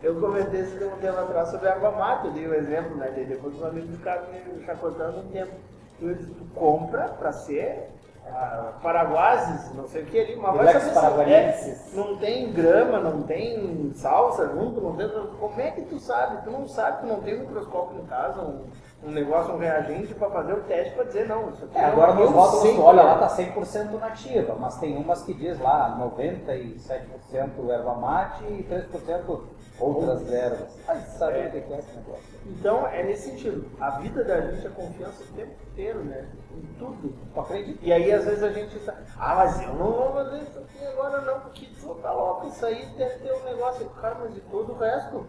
[0.00, 3.10] Eu comentei isso um tempo atrás sobre água mate, eu dei o exemplo, né?
[3.10, 5.52] Depois os amigos ficaram me chacotando um tempo.
[6.00, 7.90] Disse, tu compra pra ser
[8.26, 11.92] ah, paraguases, não sei o que ali, mas paraguaienses.
[11.92, 15.08] é, não tem grama, não tem salsa junto, não tem.
[15.08, 16.42] Como é que tu sabe?
[16.44, 18.64] Tu não sabe, tu não tem um microscópio em casa, um,
[19.02, 21.50] um negócio, um reagente pra fazer o teste pra dizer não.
[21.50, 23.04] Isso aqui É, não, agora nos rótulos, olha é.
[23.04, 29.40] lá, tá 100% nativa, mas tem umas que diz lá 97% erva mate e 3%
[29.78, 30.76] outras ervas.
[30.86, 32.24] Mas sabe o que é esse negócio?
[32.46, 33.70] Então é nesse sentido.
[33.80, 36.28] A vida da gente é confiança o tempo inteiro, né?
[36.56, 37.14] Em tudo.
[37.32, 37.78] Tu acredita?
[37.82, 40.84] E aí às vezes a gente tá, ah, mas eu não vou fazer isso aqui
[40.86, 43.88] agora não, porque tu tá louco, isso aí deve ter um negócio.
[44.00, 45.24] Cara, mas e todo o resto?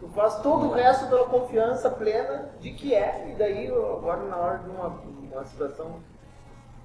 [0.00, 3.30] Tu faz todo o resto pela confiança plena de que é.
[3.30, 6.00] E daí agora na hora de uma, uma situação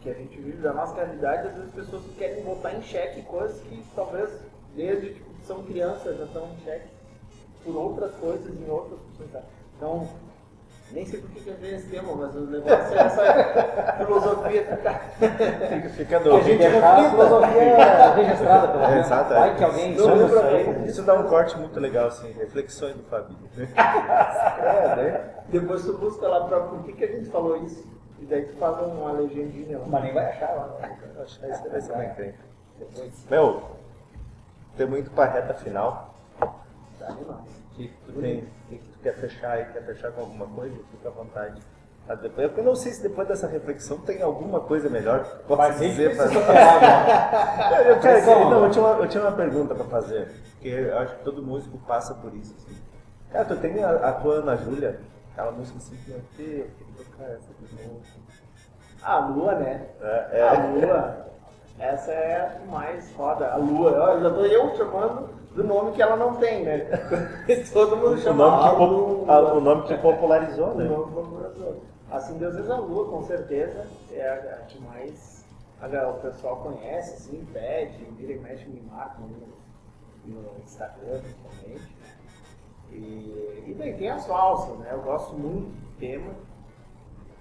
[0.01, 3.22] que a gente vive da nossa realidade, às vezes as pessoas querem botar em xeque
[3.24, 4.30] coisas que talvez
[4.76, 6.89] desde que são crianças já estão em xeque
[7.63, 9.43] por outras coisas em outras funções.
[9.78, 10.07] Então,
[10.91, 14.99] nem sei por que eu entrei nesse tema, mas o negócio é essa filosofia ficar.
[15.19, 19.05] Fica, fica Que a gente Deixar a filosofia registrada pelo É, menos.
[19.05, 19.39] exato, é.
[19.39, 20.86] Vai que alguém Não, não, isso.
[20.86, 23.39] Isso dá um corte muito legal, assim, reflexões do Fabinho.
[23.75, 25.29] É, né?
[25.49, 27.86] Depois tu busca lá pra por que, que a gente falou isso.
[28.19, 29.86] E daí tu faz uma legendinha lá.
[29.88, 30.77] Mas nem vai achar lá.
[31.21, 32.33] Acho que isso vai ser bem.
[33.29, 33.61] Meu,
[34.77, 36.13] tem muito pra reta final.
[36.39, 37.43] Tá animado.
[37.76, 38.47] Que tu tem?
[38.69, 39.65] Que tu quer fechar aí?
[39.65, 40.76] Quer fechar com alguma coisa?
[40.91, 41.61] Fica à vontade.
[42.07, 45.73] Ah, depois- Eu não sei se depois dessa reflexão tem alguma coisa melhor que possa
[45.80, 47.89] nem dizer superar, né?
[47.89, 51.15] Eu, eu, não, eu, tinha uma, eu tinha uma pergunta pra fazer, porque eu acho
[51.17, 52.53] que todo músico passa por isso.
[52.57, 52.78] Assim.
[53.32, 54.99] Cara, tu tem a, a tua Ana Júlia,
[55.34, 58.01] aquela música assim que eu queria tocar essa de novo.
[59.01, 59.88] A lua, né?
[60.01, 60.86] É, A é.
[60.86, 61.26] lua.
[61.78, 63.51] Essa é a mais foda.
[63.51, 63.91] A lua.
[63.91, 66.80] Eu já tô eu chamando do nome que ela não tem, né?
[67.73, 69.32] Todo mundo O chama nome, que, a po- lua.
[69.34, 70.86] a- o nome que popularizou, O né?
[70.86, 71.82] nome popularizou.
[72.11, 75.43] Assim Deus vezes a lua, com certeza, é a, a que mais
[75.82, 81.95] a o pessoal conhece, assim, pede, vira e mexe, me marca no, no Instagram, principalmente.
[82.91, 84.89] E, e daí tem as valsas, né?
[84.91, 86.32] Eu gosto muito do tema,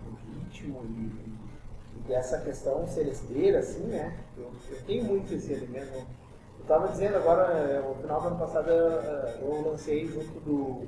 [0.04, 4.14] do ritmo e, e dessa questão celesteira, assim, né?
[4.36, 5.94] Eu, eu tenho muito esse elemento.
[5.94, 10.86] Eu estava dizendo agora, no final do ano passado, eh, eu lancei junto do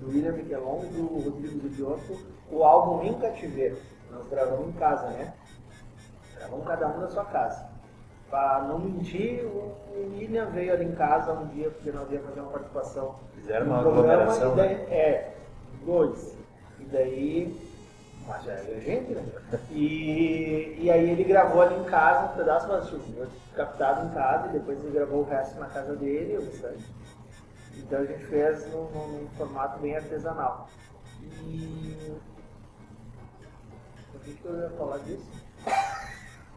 [0.00, 2.18] do William Michelon e do Rodrigo Gudiotto,
[2.50, 3.76] o álbum Em Cativeiro.
[4.10, 5.34] Nós gravamos em casa, né?
[6.36, 7.68] Gravamos cada um na sua casa.
[8.28, 9.74] Pra não mentir, o
[10.16, 13.82] William veio ali em casa um dia, porque nós íamos fazer uma participação Fizeram uma
[13.82, 14.82] programa, aglomeração, daí, né?
[14.90, 15.34] É,
[15.84, 16.36] dois.
[16.78, 17.69] E daí,
[18.26, 19.24] mas já é gente, né?
[19.70, 24.48] E, e aí ele gravou ali em casa um pedaço, mas tipo, captado em casa,
[24.48, 26.84] e depois ele gravou o resto na casa dele, o restante.
[27.76, 30.68] Então a gente fez num, num formato bem artesanal.
[31.22, 32.16] E.
[34.12, 35.26] Por que, que eu ia falar disso?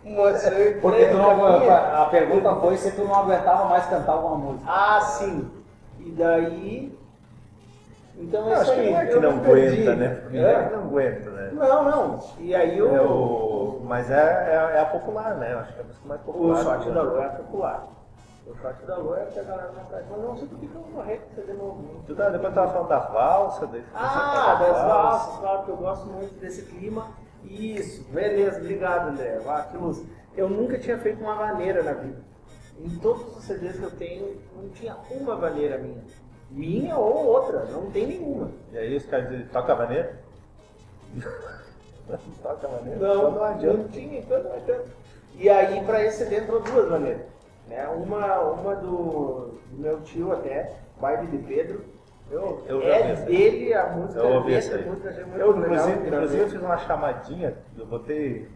[0.04, 1.68] Mostrei Porque tu não, mim.
[1.70, 4.66] a pergunta foi se tu não aguentava mais cantar alguma música.
[4.70, 5.50] Ah, sim.
[6.00, 7.03] E daí.
[8.18, 8.92] Então é Eu isso acho que aí.
[8.92, 10.24] não é que eu não aguenta, né?
[10.30, 10.54] Não É?
[10.54, 11.52] é que não aguenta, né?
[11.54, 12.20] Não, não.
[12.40, 13.82] E aí o, É o...
[13.86, 15.54] Mas é, é, é a popular, né?
[15.54, 16.64] Eu acho que é a música mais o popular.
[16.64, 16.94] shot né?
[16.94, 17.88] da lua é popular.
[18.46, 20.06] O shot da lua é que a galera não traz.
[20.10, 22.04] Mas não sei por que que eu vou morrer com CD novo.
[22.06, 26.06] Tu tá, depois tava falando das valsas, daí Ah, das valsas, claro que eu gosto
[26.08, 27.08] muito desse clima.
[27.44, 29.40] Isso, beleza, obrigado André.
[29.48, 30.02] Ah, que luz.
[30.36, 32.22] Eu nunca tinha feito uma vaneira na vida.
[32.80, 36.02] Em todos os CDs que eu tenho, não tinha uma vaneira minha.
[36.54, 38.52] Minha ou outra, não tem nenhuma.
[38.72, 40.20] E aí os caras dizem, toca a maneira?
[42.42, 43.00] toca a maneira?
[43.00, 43.78] Não, Então não adianta.
[43.78, 44.86] não tinha, então não adianta.
[45.36, 47.22] E aí para esse CD entrou duas maneiras.
[47.68, 47.88] Né?
[47.88, 51.86] Uma, uma do, do meu tio até, Baile de Pedro.
[52.32, 54.86] Eu, Eu é dele a música Eu ouvi essa aí.
[54.86, 58.48] música, muito Eu, inclusive, inclusive, eu fiz uma chamadinha, eu botei.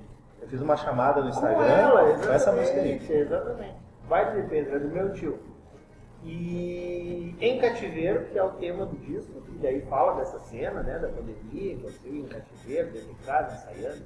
[0.41, 3.01] Eu fiz uma chamada no Com Instagram ela, com essa música aí.
[3.09, 3.75] exatamente.
[4.07, 5.37] Baile de Pedro, é do meu tio.
[6.23, 10.99] E em cativeiro, que é o tema do disco, e daí fala dessa cena, né,
[10.99, 14.03] da pandemia, que fui em cativeiro, dentro de casa, ensaiando.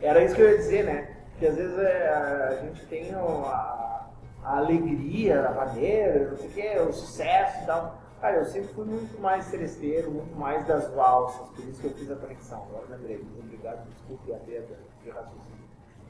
[0.00, 1.16] Era isso que eu ia dizer, né?
[1.38, 4.08] Que às vezes é, a gente tem a,
[4.42, 7.98] a alegria, a maneira, não sei o que, o sucesso e tal.
[8.20, 11.90] Cara, eu sempre fui muito mais seresteiro, muito mais das valsas, por isso que eu
[11.92, 12.62] fiz a conexão.
[12.70, 15.53] Agora lembrei, obrigado, desculpe a perda de raciocínio.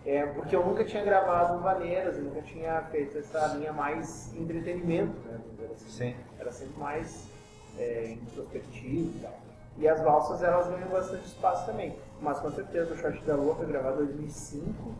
[0.06, 5.16] É, porque eu nunca tinha gravado maneiras, eu nunca tinha feito essa linha mais entretenimento,
[5.26, 5.40] né?
[5.50, 5.88] dizer assim.
[5.88, 6.16] Sim.
[6.38, 7.26] Era sempre mais
[7.78, 9.44] é, introspectivo e tal.
[9.78, 11.96] E as valsas elas ganham bastante espaço também.
[12.20, 14.94] Mas com certeza o Short da Lua foi gravado em 2005.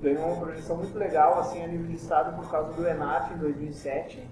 [0.00, 3.38] Ganhou uma projeção muito legal assim a nível de estado por causa do Enat em
[3.38, 4.28] 2007.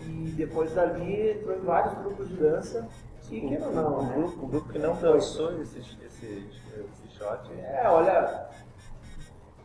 [0.00, 2.86] E depois dali entrou em vários grupos de dança.
[3.30, 4.14] E que não, não, o, né?
[4.16, 8.48] grupo, o grupo que não dançou esse, esse, esse shot É, olha,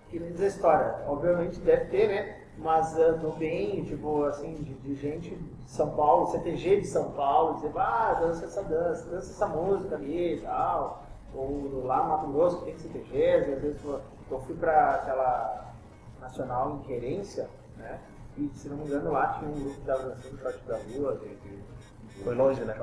[0.09, 0.95] que nem diz a história.
[1.07, 2.35] Obviamente deve ter, né?
[2.57, 7.55] Mas andou bem, tipo, assim, de, de gente de São Paulo, CTG de São Paulo,
[7.55, 11.03] dizer, ah, dança essa dança, dança essa música ali e tal.
[11.33, 15.73] Ou lá no Mato Grosso tem CTGs, e às vezes eu, fui pra aquela
[16.19, 17.47] nacional em Querência,
[17.77, 17.99] né?
[18.37, 21.17] E se não me engano lá tinha um grupo que tava dançando shot da rua,
[21.17, 22.75] de, de- Foi longe, né?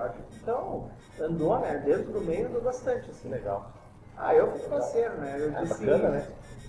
[0.42, 0.88] Então,
[1.20, 1.82] andou, né?
[1.84, 3.28] Dentro do meio andou bastante, assim.
[3.28, 3.70] legal.
[4.16, 5.36] Ah, eu fui parceiro, né?
[5.38, 6.26] Eu É, disse, bacana, né?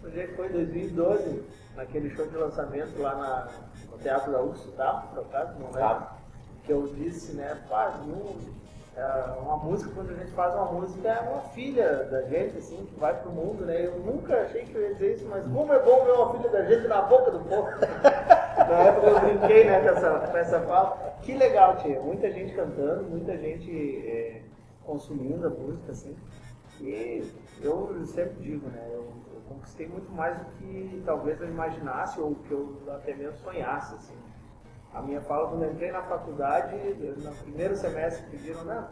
[0.08, 1.44] O dia que foi em 2012,
[1.76, 3.48] naquele show de lançamento lá na,
[3.92, 5.06] no Teatro da UFSC, tá?
[5.14, 5.68] Por acaso, não.
[5.68, 6.16] Tá.
[6.64, 7.62] Que eu disse, né?
[7.70, 8.38] Pá, viu?
[8.96, 9.04] É,
[9.42, 12.98] uma música, quando a gente faz uma música, é uma filha da gente, assim, que
[12.98, 13.86] vai pro mundo, né?
[13.86, 16.50] Eu nunca achei que eu ia dizer isso, mas como é bom ver uma filha
[16.50, 17.68] da gente na boca do povo.
[18.58, 21.18] na época eu brinquei, né, com essa, com essa fala.
[21.22, 22.00] Que legal, tia.
[22.00, 24.42] Muita gente cantando, muita gente é,
[24.86, 26.16] consumindo a música, assim.
[26.80, 27.30] E
[27.62, 28.90] eu sempre digo, né?
[28.94, 33.96] Eu conquistei muito mais do que talvez eu imaginasse ou que eu até mesmo sonhasse,
[33.96, 34.16] assim.
[34.94, 38.88] A minha fala, quando eu entrei na faculdade, no primeiro semestre, pediram, não,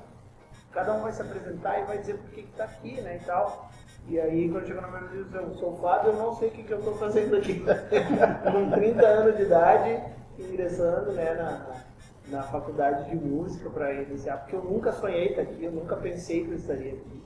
[0.71, 3.25] cada um vai se apresentar e vai dizer por que que tá aqui, né, e
[3.25, 3.69] tal.
[4.07, 6.51] E aí, quando chegou na minha vez, eu sou o Fábio, eu não sei o
[6.51, 7.63] que, que eu estou fazendo aqui.
[8.51, 10.03] Com 30 anos de idade,
[10.37, 11.81] ingressando, né, na,
[12.27, 16.43] na faculdade de música para iniciar, porque eu nunca sonhei estar aqui, eu nunca pensei
[16.43, 17.23] que eu estaria aqui.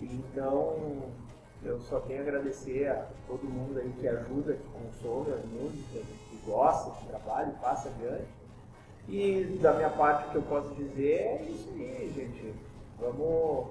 [0.00, 1.02] Então,
[1.66, 6.02] eu só tenho a agradecer a todo mundo aí que ajuda, que consome as músicas,
[6.30, 8.28] que gosta, que trabalha e passa adiante.
[9.08, 12.54] E da minha parte o que eu posso dizer é isso aí, gente.
[12.98, 13.68] Vamos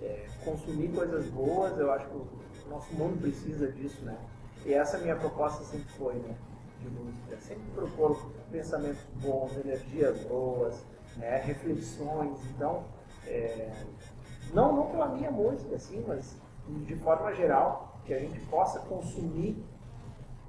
[0.00, 2.26] é, consumir coisas boas, eu acho que o
[2.70, 4.16] nosso mundo precisa disso, né?
[4.64, 6.34] E essa minha proposta sempre foi, né?
[6.80, 7.36] De música.
[7.40, 10.84] Sempre propor pensamentos bons, energias boas,
[11.16, 11.38] né?
[11.38, 12.38] reflexões.
[12.54, 12.84] Então,
[13.26, 13.72] é,
[14.52, 16.36] não, não pela minha música, assim, mas
[16.68, 19.62] de forma geral, que a gente possa consumir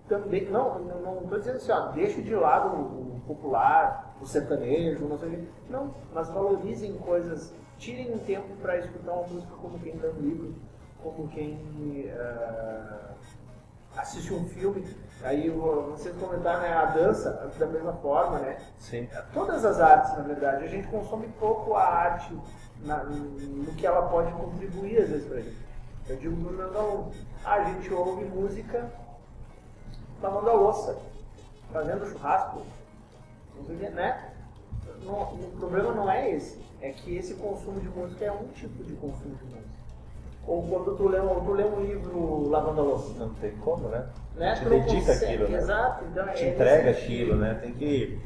[0.07, 0.49] também.
[0.49, 5.29] Não, não estou dizendo assim, ó, deixe de lado o, popular, o sertanejo, não sei
[5.29, 5.43] o quê.
[5.69, 10.19] Não, mas valorizem coisas, tirem um tempo para escutar uma música como quem lê um
[10.19, 10.55] livro,
[11.01, 13.11] como quem ah,
[13.97, 14.85] assiste um filme.
[15.23, 18.57] Aí vocês comentaram né, a dança da mesma forma, né?
[18.77, 19.07] Sim.
[19.33, 22.37] Todas as artes, na verdade, a gente consome pouco a arte
[22.81, 25.63] na- no que ela pode contribuir às vezes pra gente.
[26.07, 27.11] Eu digo meu aluno,
[27.45, 28.91] ah, a gente ouve música
[30.21, 30.97] lavando a louça,
[31.71, 32.61] fazendo churrasco,
[33.55, 34.31] não sei o que, né?
[35.03, 38.83] Não- o problema não é esse, é que esse consumo de música é um tipo
[38.83, 39.73] de consumo de música.
[40.45, 43.13] Ou quando tu lê, um- tu lê um livro lavando a louça.
[43.17, 44.05] Não tem como, né?
[44.35, 44.55] Né?
[44.55, 45.57] Te não dedica consegue- aquilo, né?
[45.57, 46.05] Exato.
[46.05, 47.53] Então, Te é entrega aquilo, né?
[47.61, 48.21] Tem que.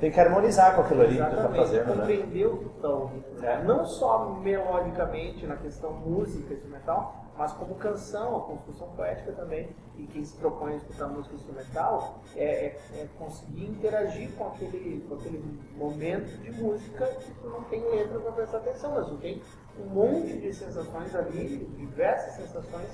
[0.00, 1.96] Tem que harmonizar com aquilo ali que tu tá Exatamente, fazendo, né?
[1.96, 3.40] compreender o que tu tá ouvindo.
[3.40, 3.52] né?
[3.52, 3.62] É.
[3.64, 9.68] Não só melodicamente na questão música instrumental, mas como canção, a construção poética também.
[9.96, 15.04] E quem se propõe a escutar música instrumental é, é- é conseguir interagir com aquele,
[15.08, 19.16] com aquele momento de música que tu não tem letra para prestar atenção, mas tu
[19.18, 19.40] tem
[19.80, 22.88] um monte de sensações ali, diversas sensações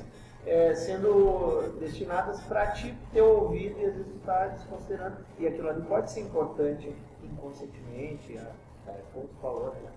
[0.46, 5.16] é, sendo destinadas para ti ter ouvido e às vezes tu está desconsiderando.
[5.38, 9.90] E aquilo ali pode ser importante inconscientemente, a, a, como tu falou, né?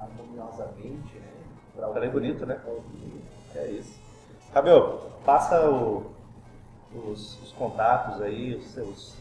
[0.00, 1.32] harmoniosamente, né?
[1.74, 2.60] Pra ouvir, bonito, né?
[3.56, 4.00] É isso.
[4.52, 6.12] Fabio, passa o-
[6.94, 9.16] os, os contatos aí, os seus.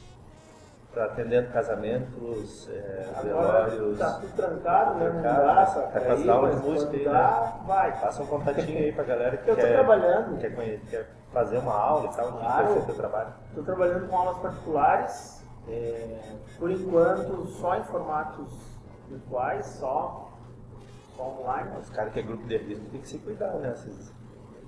[0.93, 3.97] Tá atendendo casamentos, é, Agora velórios.
[3.97, 5.09] tá tudo trancado, né?
[5.09, 7.99] Não dá, tá só com as aulas de música aí, dá, vai.
[7.99, 10.37] Passa um contatinho aí pra galera que Eu tô quer, trabalhando.
[10.39, 12.73] quer, conhe- quer fazer uma aula e tal, onde Claro.
[12.75, 13.33] ser teu trabalho.
[13.49, 16.19] Estou trabalhando com aulas particulares, é,
[16.59, 18.53] por enquanto só em formatos
[19.09, 20.29] virtuais, só,
[21.17, 21.71] só online.
[21.81, 23.73] Os caras que é grupo de risco tem que se cuidar, né?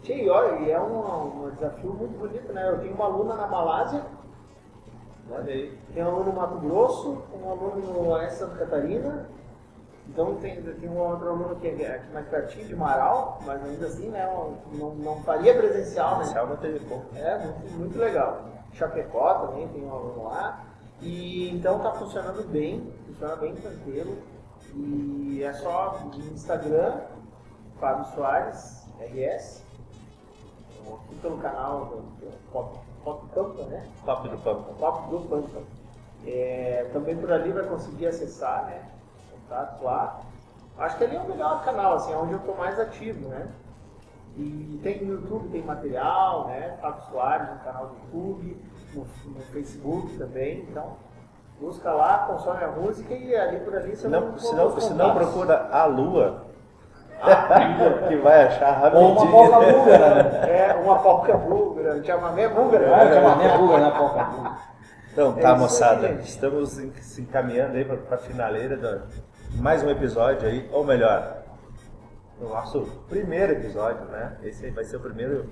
[0.05, 2.67] E olha, e é um, um desafio muito bonito, né?
[2.67, 4.01] Eu tenho uma aluna na Malásia,
[5.29, 5.77] Olha aí.
[5.93, 9.27] tem um aluno no Mato Grosso, um aluno no Oeste Santa Catarina,
[10.07, 13.87] então tem, tem um outro aluno que é aqui mais pertinho, de Marau, mas ainda
[13.87, 14.25] assim, né?
[14.73, 16.23] Não, não faria presencial, né?
[16.25, 17.15] Inicial não teve pouco.
[17.15, 18.45] É, muito, muito legal.
[18.73, 20.63] Chapecó também tem um aluno lá.
[21.01, 24.17] E então tá funcionando bem, funciona bem tranquilo.
[24.75, 27.01] E é só no Instagram,
[27.79, 29.63] Fábio Soares, RS,
[30.85, 31.95] ou aqui pelo canal do,
[32.25, 33.87] do Pop, Pop Pampa, né?
[34.03, 34.73] Top do pampa.
[34.79, 35.61] Pop do Pampa.
[36.25, 38.89] É, também por ali vai conseguir acessar, né?
[39.31, 40.21] Contatos lá.
[40.79, 43.47] Acho que ali é o melhor canal, assim, é onde eu estou mais ativo, né?
[44.35, 46.77] E tem no YouTube, tem material, né?
[46.81, 48.57] Fábio Soares no canal do YouTube,
[48.93, 50.97] no, no Facebook também, então
[51.59, 54.93] busca lá, consome a música e ali por ali você não, encontrar se não, se
[54.93, 56.44] não procura a lua,
[58.07, 59.35] que vai achar Ou rapidinho.
[59.35, 60.49] uma polca búlgara, né?
[60.49, 62.95] É, uma polca búlgara, um chamamé búlgara.
[62.95, 63.91] Ah, chamamé búlgara, né?
[63.97, 64.57] Polca búlgara.
[65.11, 66.07] Então É tá, aí, moçada.
[66.09, 66.27] gente.
[66.27, 71.37] Estamos se encaminhando aí para a finaleira de mais um episódio aí, ou melhor,
[72.41, 74.37] o nosso primeiro episódio, né?
[74.43, 75.49] Esse aí vai ser o primeiro,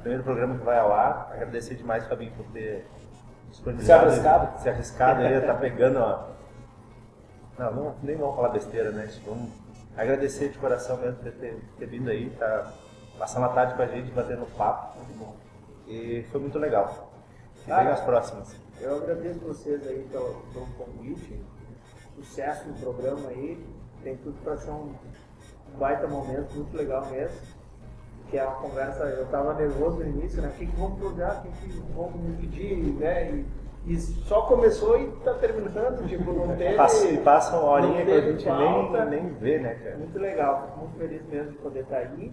[0.00, 1.30] primeiro programa que vai ao ar.
[1.32, 2.86] Agradecer demais, Fabinho, por ter
[3.50, 4.02] disponibilizado.
[4.02, 4.60] Se arriscado.
[4.60, 6.34] Se arriscado aí, tá pegando, ó.
[7.58, 9.08] Não, não, nem vamos falar besteira, né?
[9.26, 9.50] Vamos
[9.96, 12.72] agradecer de coração mesmo por ter, ter vindo aí, tá
[13.18, 14.98] passando a tarde com a gente, batendo papo.
[14.98, 15.36] Muito bom.
[15.86, 17.10] E foi muito legal.
[17.66, 18.56] E Ah, as próximas.
[18.80, 21.40] Eu agradeço vocês aí pelo, pelo convite,
[22.16, 23.64] sucesso no programa aí,
[24.02, 24.92] tem tudo para ser um
[25.78, 27.36] baita momento, muito legal mesmo.
[28.28, 30.48] Que é uma conversa, eu tava nervoso no início, né?
[30.48, 33.30] O que, que vamos provar, o que, que vamos pedir, né?
[33.30, 33.46] E,
[33.86, 36.74] e só começou e tá terminando, tipo, não teve.
[36.74, 39.04] Passa, e passa uma horinha que a gente pauta.
[39.04, 39.96] nem, nem vê, né, cara?
[39.96, 42.32] Muito legal, fico muito feliz mesmo de poder estar aí.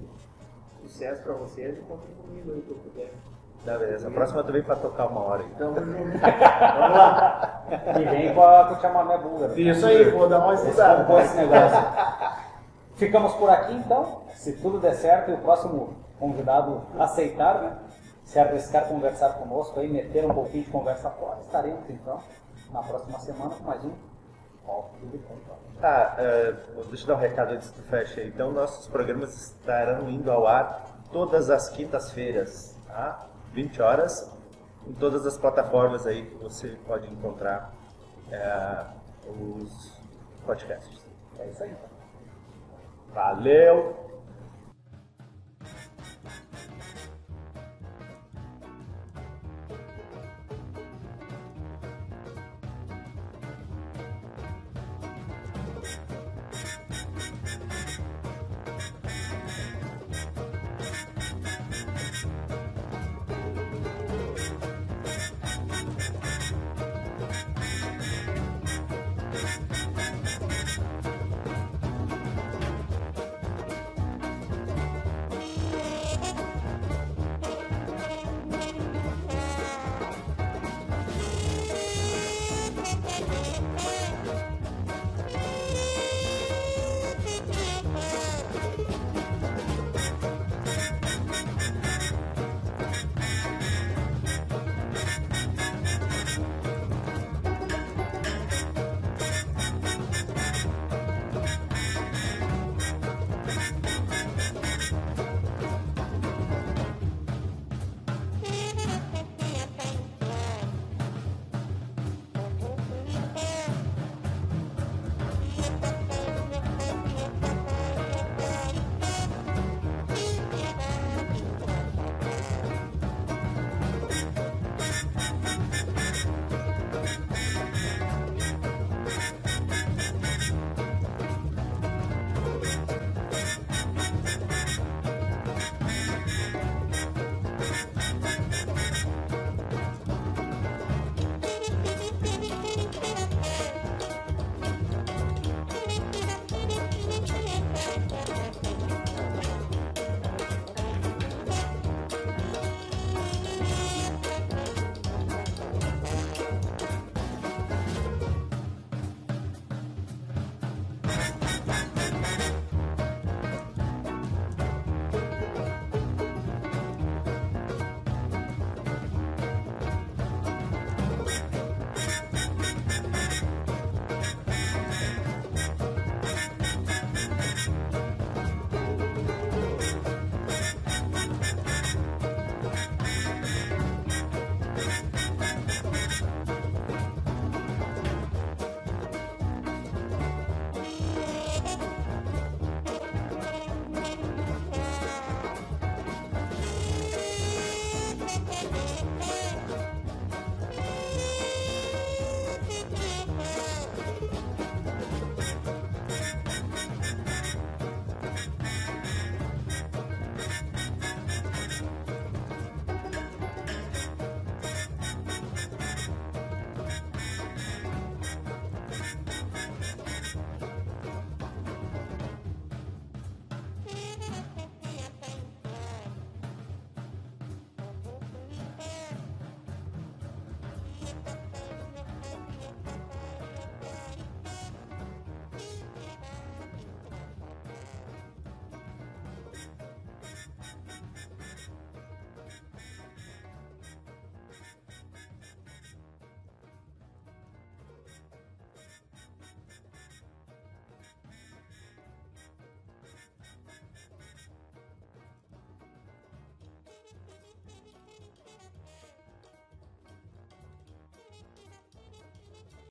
[0.82, 3.12] Sucesso para vocês e contem comigo aí que eu puder.
[3.66, 4.08] Tá, beleza.
[4.08, 5.60] A próxima tu vem pra tocar uma hora junto.
[5.76, 7.64] Vamos lá.
[8.00, 9.60] E vem com, a, com o chamamé búlgaro.
[9.60, 11.04] Isso aí, vou dar uma estudada.
[11.04, 11.78] com esse negócio.
[12.96, 14.22] Ficamos por aqui então.
[14.34, 17.78] Se tudo der certo e o próximo convidado aceitar, né?
[18.24, 22.22] Se arriscar conversar conosco aí, meter um pouquinho de conversa fora, estaremos então
[22.72, 23.92] na próxima semana com mais um.
[25.82, 26.52] Tá, é,
[26.90, 28.28] deixa eu dar um recado antes que tu feche aí.
[28.28, 33.28] Então, nossos programas estarão indo ao ar todas as quintas-feiras, tá?
[33.54, 34.32] 20 horas,
[34.88, 37.74] em todas as plataformas aí que você pode encontrar
[38.32, 38.86] é,
[39.28, 40.00] os
[40.46, 41.02] podcasts.
[41.40, 41.76] É isso aí.
[43.14, 44.11] Valeu!